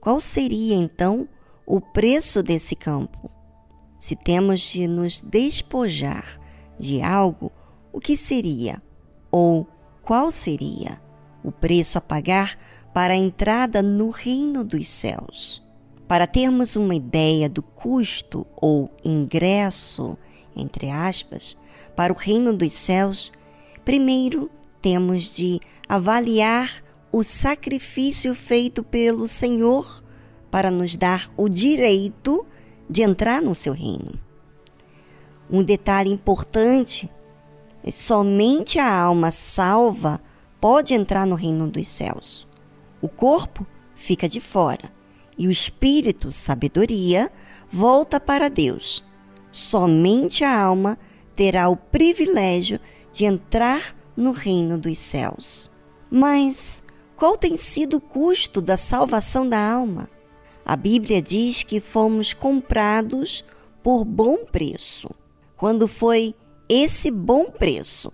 Qual 0.00 0.18
seria 0.18 0.74
então 0.74 1.28
o 1.66 1.82
preço 1.82 2.42
desse 2.42 2.74
campo? 2.74 3.30
Se 3.98 4.16
temos 4.16 4.60
de 4.60 4.88
nos 4.88 5.20
despojar 5.20 6.40
de 6.78 7.02
algo, 7.02 7.52
o 7.92 8.00
que 8.00 8.16
seria? 8.16 8.82
Ou 9.30 9.68
qual 10.02 10.30
seria 10.30 10.98
o 11.44 11.52
preço 11.52 11.98
a 11.98 12.00
pagar 12.00 12.56
para 12.94 13.12
a 13.12 13.18
entrada 13.18 13.82
no 13.82 14.08
reino 14.08 14.64
dos 14.64 14.88
céus? 14.88 15.62
Para 16.06 16.26
termos 16.26 16.74
uma 16.74 16.94
ideia 16.94 17.50
do 17.50 17.62
custo 17.62 18.46
ou 18.56 18.90
ingresso, 19.04 20.16
entre 20.56 20.88
aspas, 20.88 21.54
para 21.98 22.12
o 22.12 22.16
reino 22.16 22.52
dos 22.54 22.74
céus, 22.74 23.32
primeiro 23.84 24.48
temos 24.80 25.34
de 25.34 25.58
avaliar 25.88 26.70
o 27.10 27.24
sacrifício 27.24 28.36
feito 28.36 28.84
pelo 28.84 29.26
Senhor 29.26 30.04
para 30.48 30.70
nos 30.70 30.96
dar 30.96 31.28
o 31.36 31.48
direito 31.48 32.46
de 32.88 33.02
entrar 33.02 33.42
no 33.42 33.52
seu 33.52 33.72
reino. 33.72 34.12
Um 35.50 35.60
detalhe 35.60 36.08
importante 36.08 37.10
somente 37.92 38.78
a 38.78 38.96
alma 38.96 39.32
salva 39.32 40.20
pode 40.60 40.94
entrar 40.94 41.26
no 41.26 41.34
reino 41.34 41.66
dos 41.66 41.88
céus. 41.88 42.46
O 43.02 43.08
corpo 43.08 43.66
fica 43.96 44.28
de 44.28 44.40
fora 44.40 44.88
e 45.36 45.48
o 45.48 45.50
espírito, 45.50 46.30
sabedoria, 46.30 47.28
volta 47.68 48.20
para 48.20 48.48
Deus. 48.48 49.04
Somente 49.50 50.44
a 50.44 50.56
alma 50.56 50.96
terá 51.38 51.68
o 51.68 51.76
privilégio 51.76 52.80
de 53.12 53.24
entrar 53.24 53.94
no 54.16 54.32
reino 54.32 54.76
dos 54.76 54.98
céus. 54.98 55.70
Mas 56.10 56.82
qual 57.14 57.36
tem 57.36 57.56
sido 57.56 57.98
o 57.98 58.00
custo 58.00 58.60
da 58.60 58.76
salvação 58.76 59.48
da 59.48 59.56
alma? 59.56 60.10
A 60.66 60.74
Bíblia 60.74 61.22
diz 61.22 61.62
que 61.62 61.78
fomos 61.78 62.34
comprados 62.34 63.44
por 63.84 64.04
bom 64.04 64.38
preço. 64.50 65.08
Quando 65.56 65.86
foi 65.86 66.34
esse 66.68 67.08
bom 67.08 67.44
preço? 67.44 68.12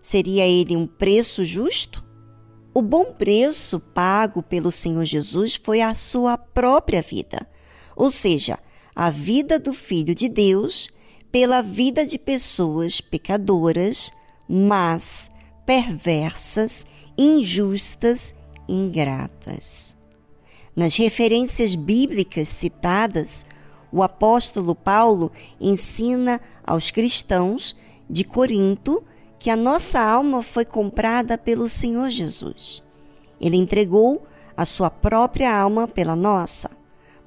Seria 0.00 0.48
ele 0.48 0.74
um 0.74 0.86
preço 0.86 1.44
justo? 1.44 2.02
O 2.72 2.80
bom 2.80 3.04
preço 3.04 3.78
pago 3.80 4.42
pelo 4.42 4.72
Senhor 4.72 5.04
Jesus 5.04 5.56
foi 5.56 5.82
a 5.82 5.94
sua 5.94 6.38
própria 6.38 7.02
vida, 7.02 7.46
ou 7.94 8.10
seja, 8.10 8.58
a 8.96 9.10
vida 9.10 9.58
do 9.58 9.74
Filho 9.74 10.14
de 10.14 10.26
Deus 10.26 10.88
pela 11.32 11.62
vida 11.62 12.04
de 12.04 12.18
pessoas 12.18 13.00
pecadoras, 13.00 14.12
mas 14.46 15.30
perversas, 15.64 16.86
injustas 17.16 18.34
e 18.68 18.78
ingratas. 18.78 19.96
Nas 20.76 20.94
referências 20.96 21.74
bíblicas 21.74 22.50
citadas, 22.50 23.46
o 23.90 24.02
apóstolo 24.02 24.74
Paulo 24.74 25.32
ensina 25.58 26.40
aos 26.64 26.90
cristãos 26.90 27.76
de 28.08 28.24
Corinto 28.24 29.02
que 29.38 29.50
a 29.50 29.56
nossa 29.56 30.00
alma 30.00 30.42
foi 30.42 30.64
comprada 30.64 31.36
pelo 31.36 31.68
Senhor 31.68 32.10
Jesus. 32.10 32.82
Ele 33.40 33.56
entregou 33.56 34.22
a 34.56 34.64
sua 34.64 34.90
própria 34.90 35.54
alma 35.54 35.88
pela 35.88 36.14
nossa, 36.14 36.70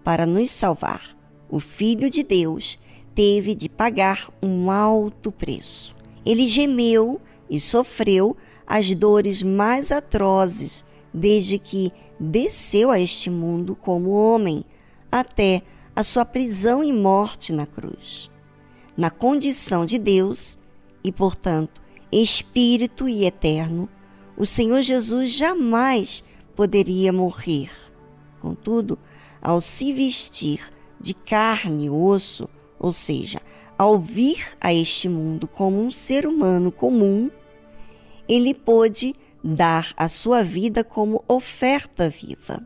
para 0.03 0.25
nos 0.25 0.51
salvar. 0.51 1.01
O 1.49 1.59
Filho 1.59 2.09
de 2.09 2.23
Deus 2.23 2.79
teve 3.15 3.55
de 3.55 3.69
pagar 3.69 4.29
um 4.43 4.69
alto 4.69 5.31
preço. 5.31 5.95
Ele 6.25 6.47
gemeu 6.47 7.19
e 7.49 7.59
sofreu 7.59 8.35
as 8.67 8.93
dores 8.93 9.41
mais 9.41 9.91
atrozes 9.91 10.85
desde 11.13 11.57
que 11.57 11.93
desceu 12.19 12.91
a 12.91 12.99
este 12.99 13.29
mundo 13.29 13.75
como 13.75 14.09
homem, 14.09 14.65
até 15.09 15.61
a 15.95 16.03
sua 16.03 16.25
prisão 16.25 16.83
e 16.83 16.91
morte 16.91 17.53
na 17.53 17.65
cruz. 17.65 18.29
Na 18.97 19.09
condição 19.09 19.85
de 19.85 19.97
Deus 19.97 20.59
e, 21.03 21.11
portanto, 21.11 21.81
Espírito 22.11 23.07
e 23.07 23.25
eterno, 23.25 23.89
o 24.37 24.45
Senhor 24.45 24.81
Jesus 24.81 25.31
jamais 25.31 26.23
poderia 26.55 27.13
morrer. 27.13 27.71
Contudo, 28.41 28.99
ao 29.41 29.61
se 29.61 29.93
vestir 29.93 30.61
de 30.99 31.13
carne 31.13 31.85
e 31.85 31.89
osso, 31.89 32.49
ou 32.79 32.91
seja, 32.91 33.41
ao 33.77 33.99
vir 33.99 34.55
a 34.59 34.73
este 34.73 35.09
mundo 35.09 35.47
como 35.47 35.81
um 35.81 35.91
ser 35.91 36.25
humano 36.25 36.71
comum, 36.71 37.29
ele 38.27 38.53
pôde 38.53 39.15
dar 39.43 39.93
a 39.95 40.09
sua 40.09 40.43
vida 40.43 40.83
como 40.83 41.23
oferta 41.27 42.09
viva. 42.09 42.65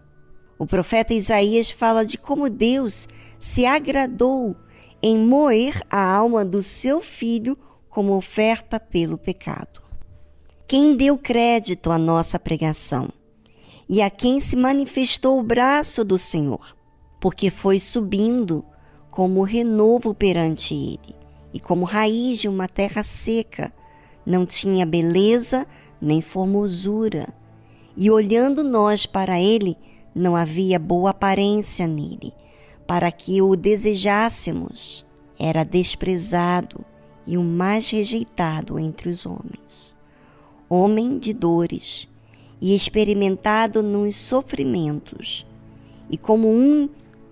O 0.57 0.65
profeta 0.65 1.13
Isaías 1.13 1.71
fala 1.71 2.05
de 2.05 2.17
como 2.17 2.49
Deus 2.49 3.07
se 3.37 3.65
agradou 3.65 4.55
em 5.01 5.17
moer 5.17 5.81
a 5.89 6.03
alma 6.03 6.43
do 6.43 6.61
seu 6.61 7.01
filho 7.01 7.57
como 7.89 8.15
oferta 8.15 8.79
pelo 8.79 9.17
pecado. 9.17 9.81
Quem 10.67 10.95
deu 10.95 11.17
crédito 11.17 11.91
à 11.91 11.97
nossa 11.97 12.37
pregação 12.37 13.09
e 13.87 14.01
a 14.01 14.09
quem 14.09 14.39
se 14.39 14.55
manifestou 14.55 15.39
o 15.39 15.43
braço 15.43 16.03
do 16.03 16.17
Senhor, 16.17 16.77
porque 17.19 17.49
foi 17.49 17.79
subindo 17.79 18.63
como 19.19 19.43
renovo 19.43 20.13
perante 20.13 20.73
ele 20.73 21.13
e 21.53 21.59
como 21.59 21.83
raiz 21.83 22.39
de 22.39 22.47
uma 22.47 22.69
terra 22.69 23.03
seca, 23.03 23.69
não 24.25 24.45
tinha 24.45 24.85
beleza 24.85 25.67
nem 26.01 26.21
formosura. 26.21 27.27
E 27.97 28.09
olhando 28.09 28.63
nós 28.63 29.05
para 29.05 29.37
ele, 29.37 29.75
não 30.15 30.37
havia 30.37 30.79
boa 30.79 31.09
aparência 31.09 31.85
nele, 31.85 32.31
para 32.87 33.11
que 33.11 33.41
o 33.41 33.57
desejássemos. 33.57 35.05
Era 35.37 35.65
desprezado 35.65 36.85
e 37.27 37.37
o 37.37 37.43
mais 37.43 37.89
rejeitado 37.89 38.79
entre 38.79 39.09
os 39.09 39.25
homens. 39.25 39.97
Homem 40.69 41.19
de 41.19 41.33
dores 41.33 42.07
e 42.61 42.73
experimentado 42.73 43.83
nos 43.83 44.15
sofrimentos, 44.15 45.45
e 46.09 46.17
como 46.17 46.47
um 46.49 46.87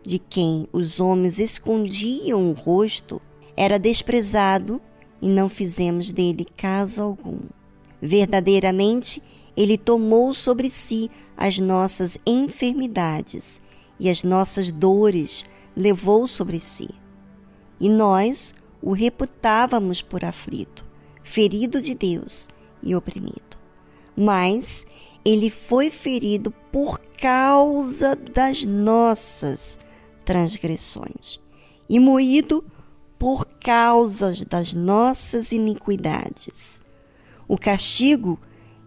de 0.08 0.20
quem 0.20 0.66
os 0.72 1.02
homens 1.02 1.38
escondiam 1.38 2.50
o 2.50 2.54
rosto, 2.54 3.22
era 3.58 3.78
desprezado 3.78 4.82
e 5.22 5.28
não 5.28 5.50
fizemos 5.50 6.14
dele 6.14 6.48
caso 6.56 7.02
algum. 7.02 7.42
Verdadeiramente, 8.02 9.22
ele 9.58 9.78
tomou 9.78 10.34
sobre 10.34 10.70
si 10.70 11.12
as 11.36 11.60
nossas 11.60 12.18
enfermidades 12.26 13.62
e 14.00 14.10
as 14.10 14.24
nossas 14.24 14.72
dores 14.72 15.44
levou 15.76 16.26
sobre 16.26 16.62
si. 16.62 16.88
E 17.78 17.90
nós 17.90 18.56
o 18.82 18.94
reputávamos 18.94 20.02
por 20.02 20.24
aflito, 20.24 20.86
ferido 21.22 21.82
de 21.82 21.94
Deus 21.94 22.48
e 22.82 22.96
oprimido. 22.96 23.58
Mas 24.16 24.88
ele 25.26 25.50
foi 25.50 25.90
ferido 25.90 26.50
por 26.72 26.98
causa 27.20 28.16
das 28.16 28.64
nossas 28.64 29.78
transgressões 30.28 31.40
e 31.88 32.02
moído 32.02 32.62
por 33.18 33.46
causa 33.46 34.34
das 34.46 34.74
nossas 34.74 35.54
iniquidades. 35.54 36.82
O 37.48 37.58
castigo 37.58 38.38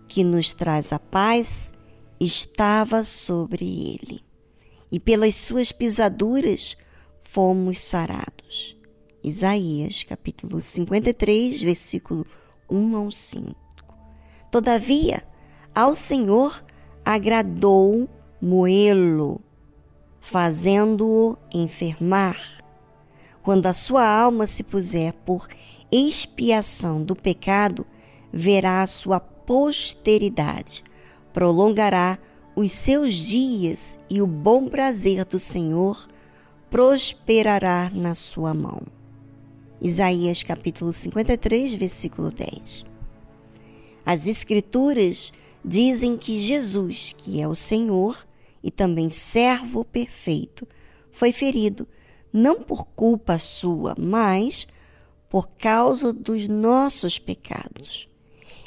que 0.07 0.23
nos 0.23 0.53
traz 0.53 0.93
a 0.93 0.99
paz 0.99 1.73
estava 2.21 3.03
sobre 3.05 3.65
ele, 3.65 4.23
e 4.93 5.01
pelas 5.01 5.35
suas 5.35 5.73
pisaduras 5.73 6.77
fomos 7.21 7.79
sarados. 7.79 8.77
Isaías, 9.25 10.03
capítulo 10.03 10.61
53, 10.61 11.63
versículo 11.63 12.27
1 12.69 12.97
ao 12.97 13.11
5. 13.11 13.55
Todavia, 14.51 15.27
ao 15.75 15.95
Senhor 15.95 16.63
agradou 17.03 18.07
moê-lo, 18.43 19.41
fazendo-o 20.31 21.37
enfermar. 21.53 22.41
Quando 23.43 23.67
a 23.67 23.73
sua 23.73 24.07
alma 24.07 24.47
se 24.47 24.63
puser 24.63 25.13
por 25.25 25.49
expiação 25.91 27.03
do 27.03 27.17
pecado, 27.17 27.85
verá 28.33 28.81
a 28.81 28.87
sua 28.87 29.19
posteridade, 29.19 30.85
prolongará 31.33 32.17
os 32.55 32.71
seus 32.71 33.13
dias 33.13 33.99
e 34.09 34.23
o 34.23 34.27
bom 34.27 34.69
prazer 34.69 35.25
do 35.25 35.41
Senhor 35.41 36.07
prosperará 36.71 37.91
na 37.93 38.15
sua 38.15 38.55
mão. 38.55 38.83
Isaías 39.83 40.45
capítulo 40.45 40.93
53, 40.93 41.75
versículo 41.75 42.31
10. 42.31 42.85
As 44.07 44.29
Escrituras 44.29 45.33
dizem 45.65 46.17
que 46.17 46.39
Jesus, 46.39 47.17
que 47.19 47.41
é 47.41 47.49
o 47.49 47.57
Senhor 47.57 48.30
e 48.63 48.71
também 48.71 49.11
servo 49.11 49.85
perfeito, 49.85 50.67
foi 51.11 51.33
ferido 51.33 51.87
não 52.33 52.63
por 52.63 52.87
culpa 52.87 53.39
sua, 53.39 53.95
mas 53.99 54.67
por 55.29 55.49
causa 55.51 56.13
dos 56.13 56.49
nossos 56.49 57.19
pecados. 57.19 58.09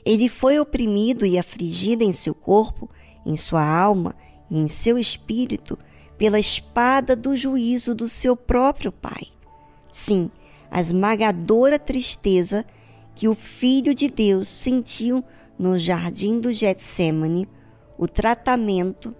Ele 0.06 0.28
foi 0.28 0.60
oprimido 0.60 1.26
e 1.26 1.38
afligido 1.38 2.04
em 2.04 2.12
seu 2.12 2.36
corpo, 2.36 2.90
em 3.26 3.38
sua 3.38 3.66
alma 3.66 4.16
e 4.50 4.60
em 4.60 4.68
seu 4.68 4.98
espírito 4.98 5.78
pela 6.18 6.40
espada 6.40 7.16
do 7.16 7.36
juízo 7.36 7.96
do 7.96 8.08
seu 8.10 8.36
próprio 8.36 8.92
Pai. 8.92 9.28
Sim, 9.92 10.30
a 10.70 10.82
esmagadora 10.82 11.80
tristeza 11.80 12.66
que 13.16 13.28
o 13.28 13.36
Filho 13.36 13.94
de 13.94 14.10
Deus 14.10 14.50
sentiu 14.50 15.24
no 15.58 15.78
jardim 15.78 16.40
do 16.40 16.52
Getsemane, 16.52 17.48
o 17.98 18.08
tratamento 18.08 19.16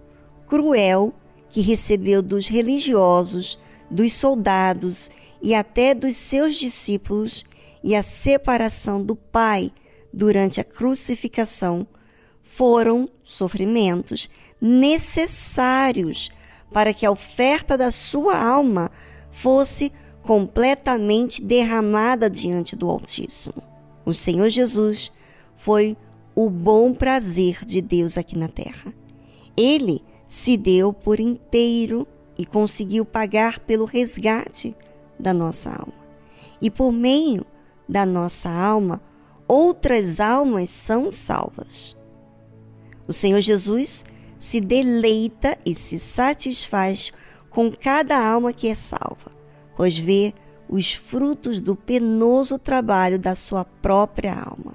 cruel 0.46 1.14
que 1.48 1.60
recebeu 1.60 2.22
dos 2.22 2.48
religiosos, 2.48 3.58
dos 3.90 4.12
soldados 4.12 5.10
e 5.42 5.54
até 5.54 5.94
dos 5.94 6.16
seus 6.16 6.56
discípulos 6.56 7.44
e 7.82 7.94
a 7.94 8.02
separação 8.02 9.02
do 9.02 9.14
Pai 9.14 9.70
durante 10.12 10.60
a 10.60 10.64
crucificação 10.64 11.86
foram 12.42 13.08
sofrimentos 13.22 14.30
necessários 14.60 16.30
para 16.72 16.94
que 16.94 17.04
a 17.04 17.10
oferta 17.10 17.76
da 17.76 17.90
sua 17.90 18.36
alma 18.36 18.90
fosse 19.30 19.92
completamente 20.22 21.42
derramada 21.42 22.30
diante 22.30 22.74
do 22.74 22.88
Altíssimo. 22.88 23.62
O 24.06 24.14
Senhor 24.14 24.48
Jesus 24.48 25.12
foi 25.54 25.96
o 26.34 26.48
bom 26.48 26.92
prazer 26.94 27.64
de 27.64 27.80
Deus 27.80 28.16
aqui 28.16 28.36
na 28.36 28.48
terra. 28.48 28.92
Ele 29.56 30.02
se 30.34 30.56
deu 30.56 30.92
por 30.92 31.20
inteiro 31.20 32.08
e 32.36 32.44
conseguiu 32.44 33.04
pagar 33.04 33.60
pelo 33.60 33.84
resgate 33.84 34.76
da 35.16 35.32
nossa 35.32 35.70
alma. 35.70 35.94
E 36.60 36.68
por 36.68 36.90
meio 36.90 37.46
da 37.88 38.04
nossa 38.04 38.50
alma, 38.50 39.00
outras 39.46 40.18
almas 40.18 40.70
são 40.70 41.08
salvas. 41.08 41.96
O 43.06 43.12
Senhor 43.12 43.40
Jesus 43.40 44.04
se 44.36 44.60
deleita 44.60 45.56
e 45.64 45.72
se 45.72 46.00
satisfaz 46.00 47.12
com 47.48 47.70
cada 47.70 48.18
alma 48.18 48.52
que 48.52 48.66
é 48.66 48.74
salva, 48.74 49.30
pois 49.76 49.96
vê 49.96 50.34
os 50.68 50.92
frutos 50.92 51.60
do 51.60 51.76
penoso 51.76 52.58
trabalho 52.58 53.20
da 53.20 53.36
sua 53.36 53.64
própria 53.64 54.34
alma. 54.34 54.74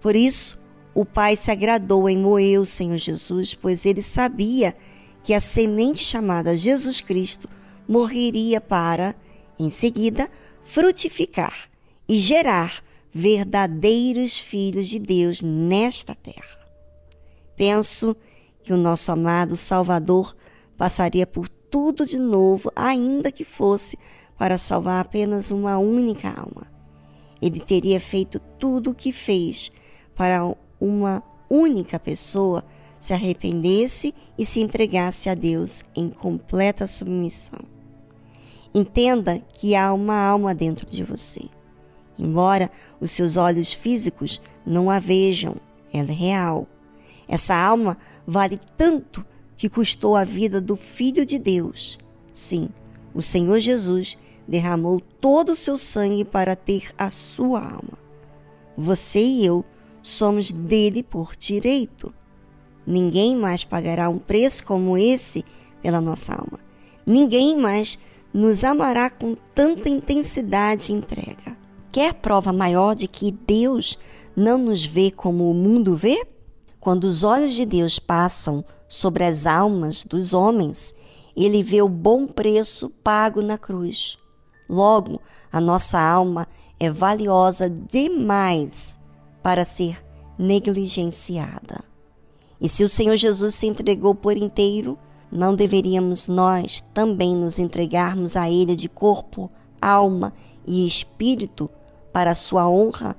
Por 0.00 0.16
isso, 0.16 0.59
o 0.94 1.04
Pai 1.04 1.36
se 1.36 1.50
agradou 1.50 2.08
em 2.08 2.18
moer 2.18 2.60
o 2.60 2.66
Senhor 2.66 2.98
Jesus, 2.98 3.54
pois 3.54 3.86
ele 3.86 4.02
sabia 4.02 4.76
que 5.22 5.32
a 5.34 5.40
semente 5.40 6.00
chamada 6.00 6.56
Jesus 6.56 7.00
Cristo 7.00 7.48
morreria 7.86 8.60
para, 8.60 9.14
em 9.58 9.70
seguida, 9.70 10.30
frutificar 10.62 11.68
e 12.08 12.18
gerar 12.18 12.82
verdadeiros 13.12 14.36
filhos 14.38 14.88
de 14.88 14.98
Deus 14.98 15.42
nesta 15.42 16.14
terra. 16.14 16.68
Penso 17.56 18.16
que 18.62 18.72
o 18.72 18.76
nosso 18.76 19.12
amado 19.12 19.56
Salvador 19.56 20.34
passaria 20.76 21.26
por 21.26 21.48
tudo 21.48 22.06
de 22.06 22.18
novo, 22.18 22.70
ainda 22.74 23.30
que 23.30 23.44
fosse 23.44 23.98
para 24.36 24.58
salvar 24.58 25.00
apenas 25.00 25.50
uma 25.50 25.78
única 25.78 26.28
alma. 26.28 26.70
Ele 27.40 27.60
teria 27.60 28.00
feito 28.00 28.38
tudo 28.58 28.90
o 28.90 28.94
que 28.94 29.12
fez 29.12 29.70
para 30.14 30.54
uma 30.80 31.22
única 31.48 31.98
pessoa 31.98 32.64
se 32.98 33.12
arrependesse 33.12 34.14
e 34.38 34.44
se 34.44 34.60
entregasse 34.60 35.28
a 35.28 35.34
Deus 35.34 35.84
em 35.94 36.08
completa 36.08 36.86
submissão. 36.86 37.60
Entenda 38.74 39.42
que 39.54 39.74
há 39.74 39.92
uma 39.92 40.16
alma 40.16 40.54
dentro 40.54 40.86
de 40.86 41.02
você. 41.02 41.48
Embora 42.18 42.70
os 43.00 43.10
seus 43.10 43.36
olhos 43.36 43.72
físicos 43.72 44.40
não 44.64 44.90
a 44.90 44.98
vejam, 44.98 45.56
ela 45.92 46.10
é 46.10 46.14
real. 46.14 46.66
Essa 47.26 47.54
alma 47.54 47.96
vale 48.26 48.60
tanto 48.76 49.24
que 49.56 49.68
custou 49.68 50.14
a 50.16 50.24
vida 50.24 50.60
do 50.60 50.76
Filho 50.76 51.24
de 51.24 51.38
Deus. 51.38 51.98
Sim, 52.32 52.68
o 53.14 53.22
Senhor 53.22 53.58
Jesus 53.58 54.16
derramou 54.46 55.00
todo 55.00 55.52
o 55.52 55.56
seu 55.56 55.76
sangue 55.76 56.24
para 56.24 56.54
ter 56.54 56.90
a 56.98 57.10
sua 57.10 57.60
alma. 57.60 57.98
Você 58.76 59.20
e 59.20 59.44
eu 59.44 59.64
somos 60.02 60.52
dele 60.52 61.02
por 61.02 61.32
direito. 61.36 62.12
Ninguém 62.86 63.36
mais 63.36 63.64
pagará 63.64 64.08
um 64.08 64.18
preço 64.18 64.64
como 64.64 64.96
esse 64.96 65.44
pela 65.82 66.00
nossa 66.00 66.34
alma. 66.34 66.58
Ninguém 67.06 67.56
mais 67.56 67.98
nos 68.32 68.64
amará 68.64 69.10
com 69.10 69.36
tanta 69.54 69.88
intensidade 69.88 70.92
e 70.92 70.94
entrega. 70.94 71.56
Quer 71.92 72.14
prova 72.14 72.52
maior 72.52 72.94
de 72.94 73.08
que 73.08 73.32
Deus 73.32 73.98
não 74.36 74.58
nos 74.58 74.84
vê 74.84 75.10
como 75.10 75.50
o 75.50 75.54
mundo 75.54 75.96
vê? 75.96 76.24
Quando 76.78 77.04
os 77.04 77.24
olhos 77.24 77.52
de 77.52 77.66
Deus 77.66 77.98
passam 77.98 78.64
sobre 78.88 79.24
as 79.24 79.44
almas 79.44 80.04
dos 80.04 80.32
homens, 80.32 80.94
ele 81.36 81.62
vê 81.62 81.82
o 81.82 81.88
bom 81.88 82.26
preço 82.26 82.90
pago 83.02 83.42
na 83.42 83.58
cruz. 83.58 84.16
Logo, 84.68 85.20
a 85.52 85.60
nossa 85.60 86.00
alma 86.00 86.46
é 86.78 86.88
valiosa 86.88 87.68
demais 87.68 88.99
para 89.42 89.64
ser 89.64 90.02
negligenciada. 90.38 91.84
E 92.60 92.68
se 92.68 92.84
o 92.84 92.88
Senhor 92.88 93.16
Jesus 93.16 93.54
se 93.54 93.66
entregou 93.66 94.14
por 94.14 94.36
inteiro, 94.36 94.98
não 95.30 95.54
deveríamos 95.54 96.28
nós 96.28 96.80
também 96.92 97.34
nos 97.34 97.58
entregarmos 97.58 98.36
a 98.36 98.50
Ele 98.50 98.74
de 98.74 98.88
corpo, 98.88 99.50
alma 99.80 100.32
e 100.66 100.86
espírito 100.86 101.70
para 102.12 102.32
a 102.32 102.34
sua 102.34 102.68
honra, 102.68 103.16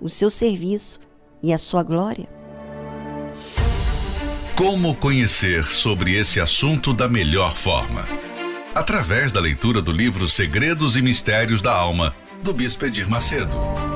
o 0.00 0.08
seu 0.08 0.30
serviço 0.30 1.00
e 1.42 1.52
a 1.52 1.58
sua 1.58 1.82
glória? 1.82 2.28
Como 4.56 4.94
conhecer 4.94 5.64
sobre 5.66 6.16
esse 6.16 6.40
assunto 6.40 6.94
da 6.94 7.08
melhor 7.08 7.54
forma? 7.54 8.06
Através 8.74 9.32
da 9.32 9.40
leitura 9.40 9.82
do 9.82 9.92
livro 9.92 10.28
Segredos 10.28 10.96
e 10.96 11.02
Mistérios 11.02 11.60
da 11.60 11.74
Alma, 11.74 12.14
do 12.42 12.52
Bispo 12.52 12.84
Edir 12.84 13.08
Macedo. 13.08 13.95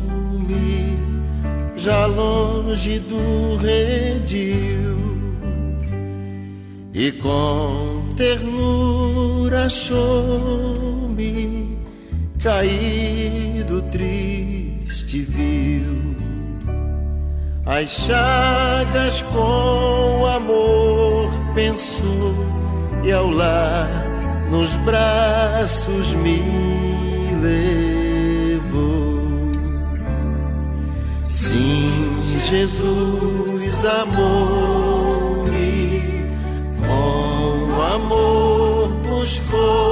já 1.75 2.05
longe 2.05 2.99
do 2.99 3.57
redil. 3.57 4.93
E 6.93 7.11
com 7.11 8.13
ternura 8.15 9.65
achou-me 9.65 10.43
caído, 12.41 13.81
triste 13.91 15.19
viu 15.21 16.13
as 17.65 17.89
chagas 17.89 19.21
com 19.21 20.25
amor 20.25 21.31
pensou 21.55 22.35
e 23.05 23.11
ao 23.11 23.29
lar 23.29 23.89
nos 24.51 24.75
braços 24.77 26.13
me 26.15 26.72
levou. 27.43 29.21
Sim, 31.19 32.17
Jesus 32.49 33.83
amou-me, 33.83 35.51
com 36.87 37.81
amor 37.81 38.87
buscou-me, 39.07 39.82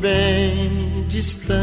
bem 0.00 1.04
distante 1.08 1.58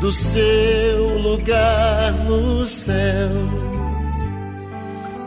do 0.00 0.10
seu 0.10 1.18
lugar 1.18 2.12
no 2.26 2.66
céu 2.66 3.30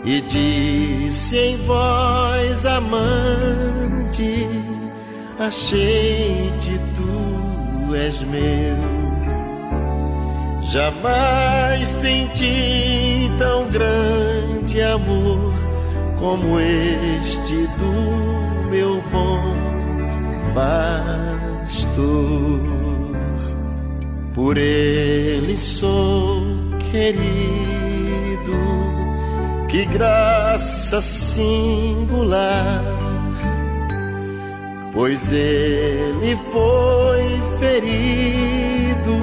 e 0.06 0.22
disse 0.22 1.38
em 1.38 1.58
voz 1.66 2.66
amante: 2.66 4.48
Achei-te, 5.40 6.80
tu 6.96 7.96
és 7.96 8.22
meu. 8.24 9.06
Jamais 10.72 11.88
senti 11.88 13.32
tão 13.38 13.68
grande 13.70 14.82
amor 14.82 15.54
como 16.20 16.60
este 16.60 17.68
do 17.78 18.70
meu 18.70 19.02
bom 20.56 21.36
pastor. 21.66 22.62
Por 24.34 24.58
ele 24.58 25.56
sou 25.58 26.44
querido, 26.92 27.26
que 29.70 29.86
graça 29.86 31.02
singular, 31.02 32.84
pois 34.94 35.32
ele 35.32 36.36
foi 36.52 37.42
ferido 37.60 39.16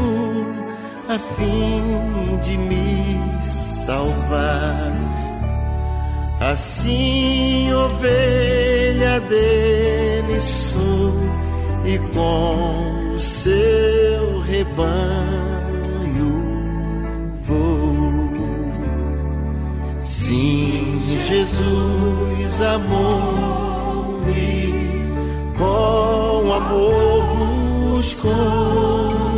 a 1.09 1.19
fim 1.19 2.39
de 2.43 2.57
me 2.57 3.21
salvar. 3.43 4.93
Assim, 6.51 7.73
ovelha 7.73 9.21
dele 9.21 10.41
sou, 10.41 11.13
e 11.85 11.99
com 12.13 13.13
o 13.15 13.19
seu 13.19 14.41
rebanho 14.41 14.93
vou. 17.43 18.13
Sim, 20.01 21.01
Jesus 21.29 22.61
amou-me, 22.61 24.33
com 25.57 26.53
amor 26.53 27.25
buscou-me, 27.95 29.32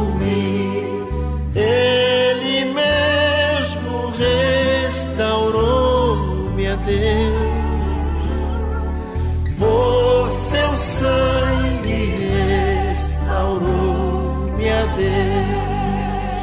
Deus. 14.97 16.39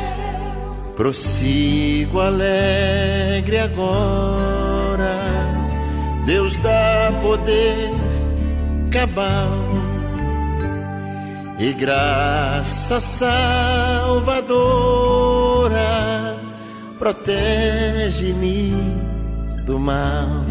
Prossigo 0.95 2.19
alegre 2.19 3.59
agora, 3.59 5.17
Deus 6.25 6.57
dá 6.57 7.11
poder 7.21 7.89
cabal 8.91 9.57
e 11.59 11.73
graça 11.73 12.99
salvadora 12.99 14.41
protege-me 17.01 18.71
do 19.65 19.79
mal. 19.79 20.45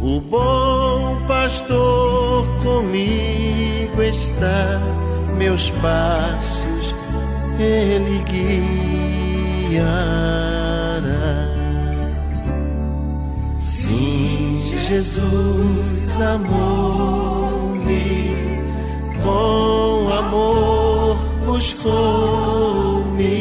O 0.00 0.20
bom 0.20 1.24
pastor 1.28 2.48
comigo 2.60 4.02
está, 4.02 4.80
meus 5.36 5.70
passos 5.70 6.94
ele 7.58 8.22
guiará. 9.70 11.46
Sim, 13.56 14.60
Jesus 14.86 16.20
amou-me, 16.20 18.04
com 19.22 20.10
amor 20.12 21.16
buscou-me. 21.46 23.34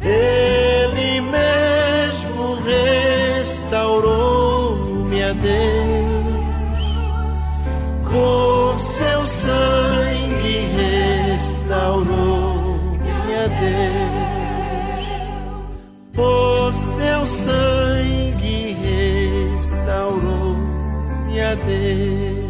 Ele 0.00 1.20
mesmo 1.20 2.56
restaurou-me 2.64 5.22
a 5.22 5.32
Deus, 5.32 6.82
por 8.10 8.78
seu 8.78 9.20
sangue 9.22 9.83
restaurou-me 11.84 13.34
a 13.34 13.46
Deus, 13.60 15.04
por 16.14 16.74
seu 16.76 17.26
sangue 17.26 18.72
restaurou-me 19.52 21.40
a 21.40 21.54
Deus. 21.54 22.44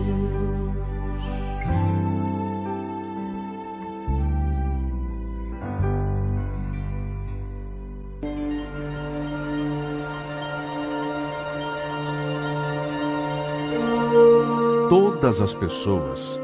Todas 14.88 15.40
as 15.40 15.54
pessoas 15.54 16.43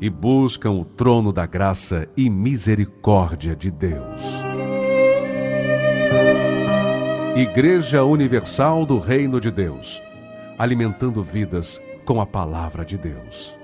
e 0.00 0.10
buscam 0.10 0.72
o 0.72 0.84
trono 0.84 1.32
da 1.32 1.46
graça 1.46 2.08
e 2.16 2.28
misericórdia 2.28 3.56
de 3.56 3.70
Deus. 3.70 4.22
Igreja 7.34 8.04
Universal 8.04 8.86
do 8.86 8.98
Reino 8.98 9.40
de 9.40 9.50
Deus, 9.50 10.00
alimentando 10.58 11.22
vidas 11.22 11.80
com 12.04 12.20
a 12.20 12.26
palavra 12.26 12.84
de 12.84 12.96
Deus. 12.96 13.56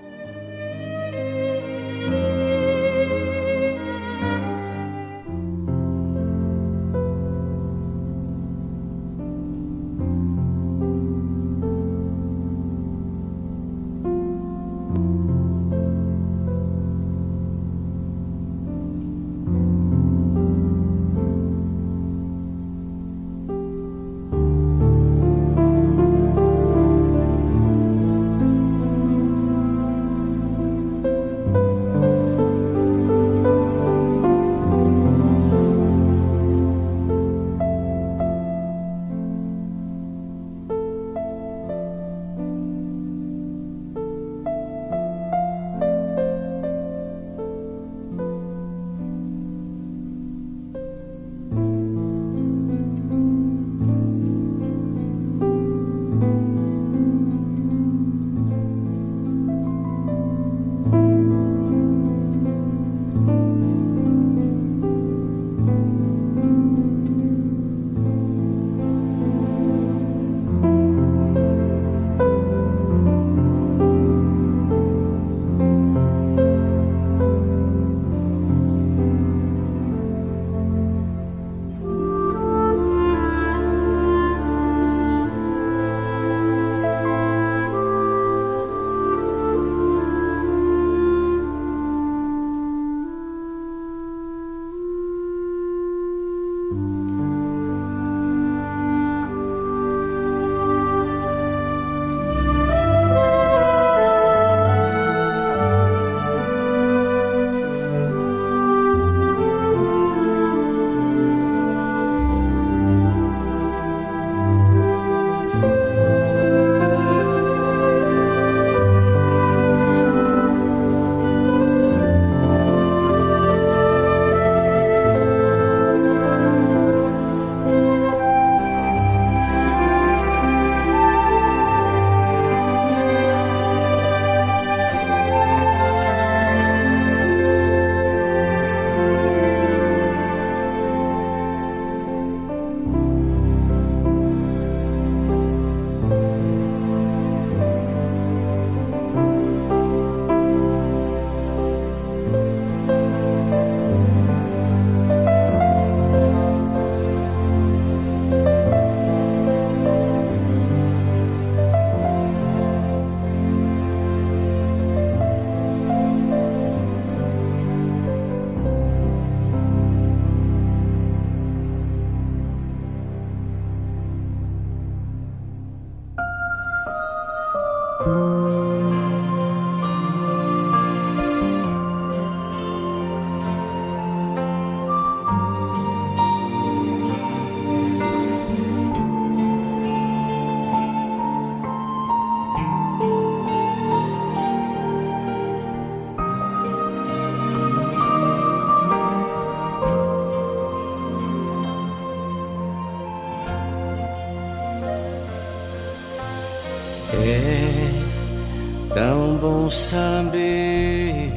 saber 209.72 211.32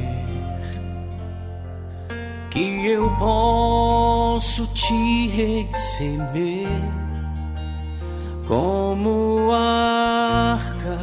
que 2.50 2.86
eu 2.86 3.10
posso 3.18 4.66
te 4.68 5.28
receber 5.28 6.68
como 8.46 9.50
a 9.52 10.54
arca 10.54 10.98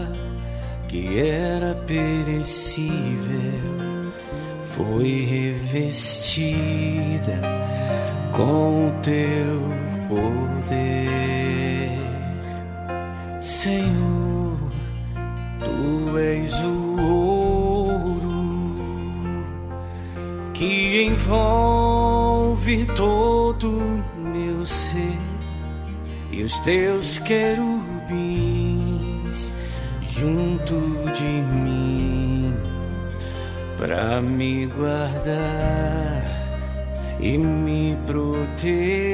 que 0.88 1.20
era 1.20 1.76
perecível 1.88 2.94
foi 4.76 5.26
revestida 5.26 7.40
com 8.32 8.88
o 8.88 8.92
teu 9.04 9.62
poder, 10.10 11.92
Senhor. 13.42 14.13
todo 23.64 24.04
meu 24.18 24.66
ser 24.66 25.18
e 26.34 26.44
os 26.44 26.60
teus 26.60 27.18
querubins 27.20 27.64
junto 30.02 30.76
de 31.14 31.24
mim 31.24 32.54
para 33.78 34.20
me 34.22 34.66
guardar 34.66 36.26
e 37.22 37.38
me 37.38 37.96
proteger. 38.06 39.13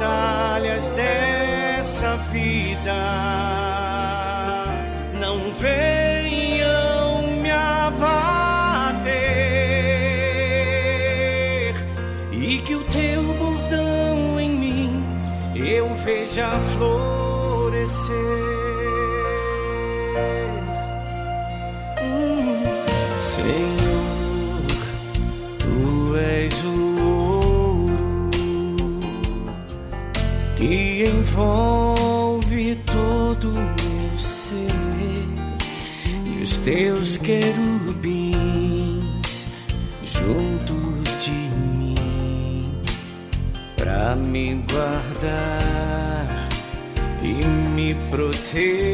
batalhas 0.00 0.93
envolve 31.34 32.76
todo 32.86 33.50
o 33.50 33.54
meu 33.54 34.18
ser 34.18 34.70
e 36.24 36.42
os 36.42 36.56
teus 36.58 37.16
querubins 37.16 38.36
juntos 40.04 41.24
de 41.24 41.32
mim 41.76 42.72
para 43.76 44.14
me 44.14 44.62
guardar 44.70 46.48
e 47.20 47.44
me 47.74 47.94
proteger. 48.10 48.93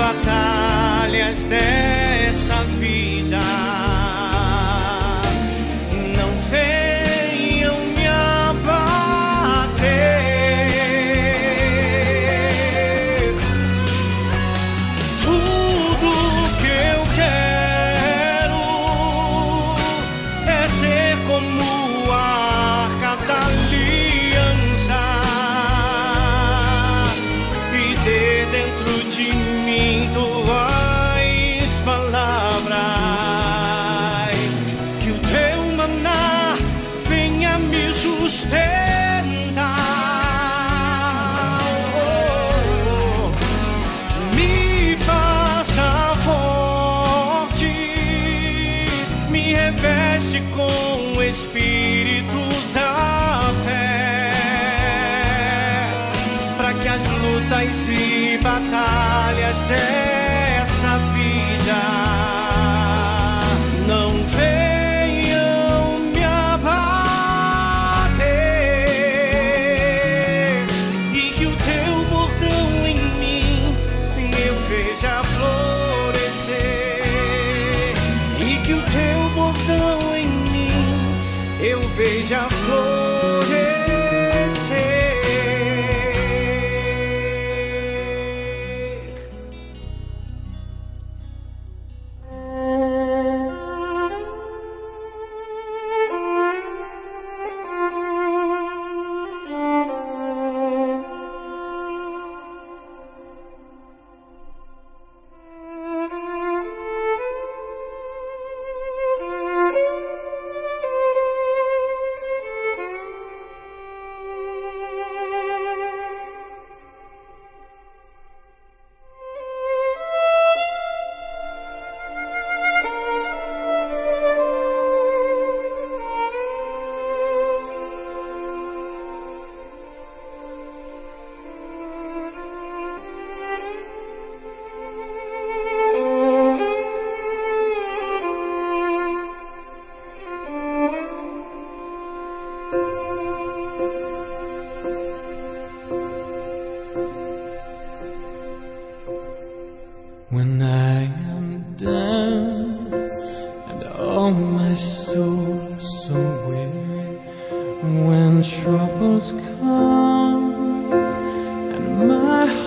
batalhas 0.00 1.42
dela. 1.44 2.09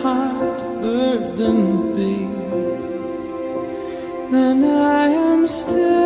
Heart 0.03 0.59
burdened 0.81 1.95
be, 1.95 2.27
then 4.33 4.65
I 4.65 5.07
am 5.07 5.47
still 5.47 6.02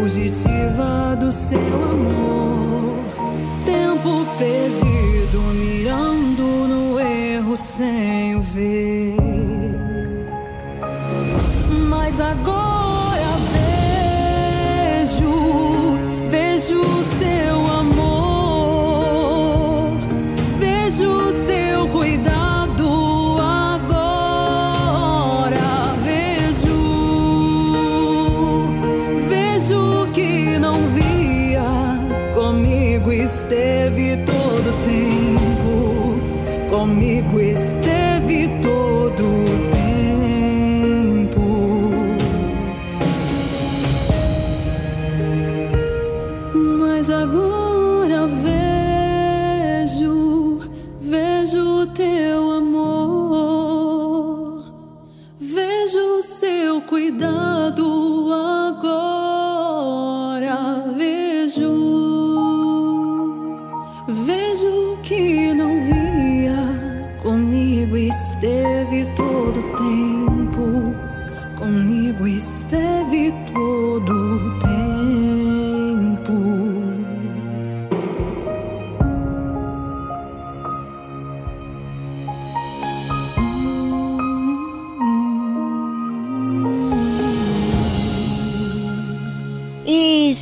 fugitiva 0.00 1.14
do 1.18 1.30
seu 1.30 1.58
amor. 1.58 2.94
Tempo 3.66 4.24
perdido 4.38 5.38
mirando 5.54 6.42
no 6.42 6.98
erro 6.98 7.56
sem 7.56 8.36
o 8.36 8.40
ver. 8.40 9.14
Mas 11.88 12.18
agora 12.18 12.99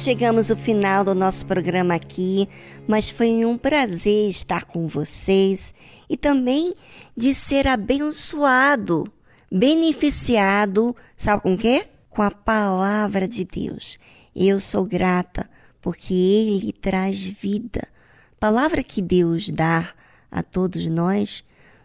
chegamos 0.09 0.51
ao 0.51 0.57
final 0.57 1.05
do 1.05 1.15
nosso 1.15 1.45
programa 1.45 1.95
aqui, 1.95 2.49
mas 2.87 3.11
foi 3.11 3.45
um 3.45 3.59
prazer 3.59 4.31
estar 4.31 4.65
com 4.65 4.89
vocês 4.89 5.75
e 6.09 6.17
também 6.17 6.73
de 7.15 7.35
ser 7.35 7.69
abençoado, 7.69 9.13
beneficiado, 9.53 10.97
sabe 11.15 11.43
com 11.43 11.59
quê? 11.59 11.87
Com 12.09 12.23
a 12.23 12.31
palavra 12.31 13.29
de 13.29 13.45
Deus. 13.45 13.99
Eu 14.35 14.59
sou 14.59 14.87
grata 14.87 15.47
porque 15.79 16.15
ele 16.15 16.73
traz 16.73 17.23
vida. 17.23 17.87
Palavra 18.41 18.83
que 18.83 19.03
Deus 19.03 19.51
dá 19.51 19.91
a 20.31 20.43
todos 20.43 20.87
nós 20.87 21.45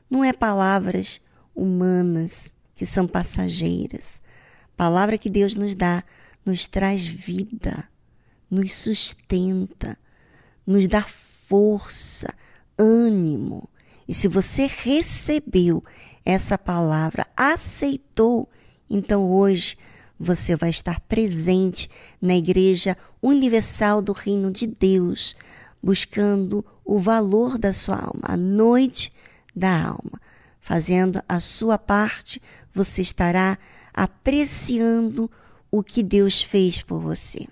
não 0.10 0.24
é 0.24 0.32
palavras 0.32 1.20
humanas 1.54 2.56
que 2.74 2.86
são 2.86 3.06
passageiras. 3.06 4.24
Palavra 4.78 5.18
que 5.18 5.30
Deus 5.30 5.56
nos 5.56 5.76
dá 5.76 6.02
nos 6.46 6.68
traz 6.68 7.06
vida, 7.06 7.88
nos 8.54 8.74
sustenta, 8.76 9.98
nos 10.66 10.88
dá 10.88 11.02
força, 11.02 12.32
ânimo. 12.78 13.68
E 14.08 14.14
se 14.14 14.28
você 14.28 14.68
recebeu 14.68 15.84
essa 16.24 16.58
palavra, 16.58 17.26
aceitou, 17.36 18.48
então 18.88 19.32
hoje 19.32 19.76
você 20.20 20.56
vai 20.56 20.70
estar 20.70 21.00
presente 21.02 21.90
na 22.22 22.36
Igreja 22.36 22.96
Universal 23.22 24.02
do 24.02 24.12
Reino 24.12 24.52
de 24.52 24.68
Deus, 24.68 25.36
buscando 25.82 26.64
o 26.86 27.00
valor 27.00 27.58
da 27.58 27.74
sua 27.74 27.96
alma, 27.96 28.22
a 28.24 28.38
noite 28.38 29.12
da 29.56 29.88
alma. 29.88 30.22
Fazendo 30.62 31.22
a 31.28 31.40
sua 31.40 31.78
parte, 31.78 32.42
você 32.74 33.02
estará 33.02 33.58
apreciando 33.94 35.30
o 35.72 35.84
que 35.84 36.04
Deus 36.04 36.42
fez 36.42 36.82
por 36.84 37.02
você. 37.02 37.48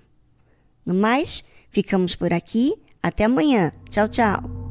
No 0.91 0.99
mais, 0.99 1.43
ficamos 1.69 2.15
por 2.15 2.33
aqui. 2.33 2.75
Até 3.01 3.23
amanhã. 3.23 3.71
Tchau, 3.89 4.09
tchau. 4.09 4.70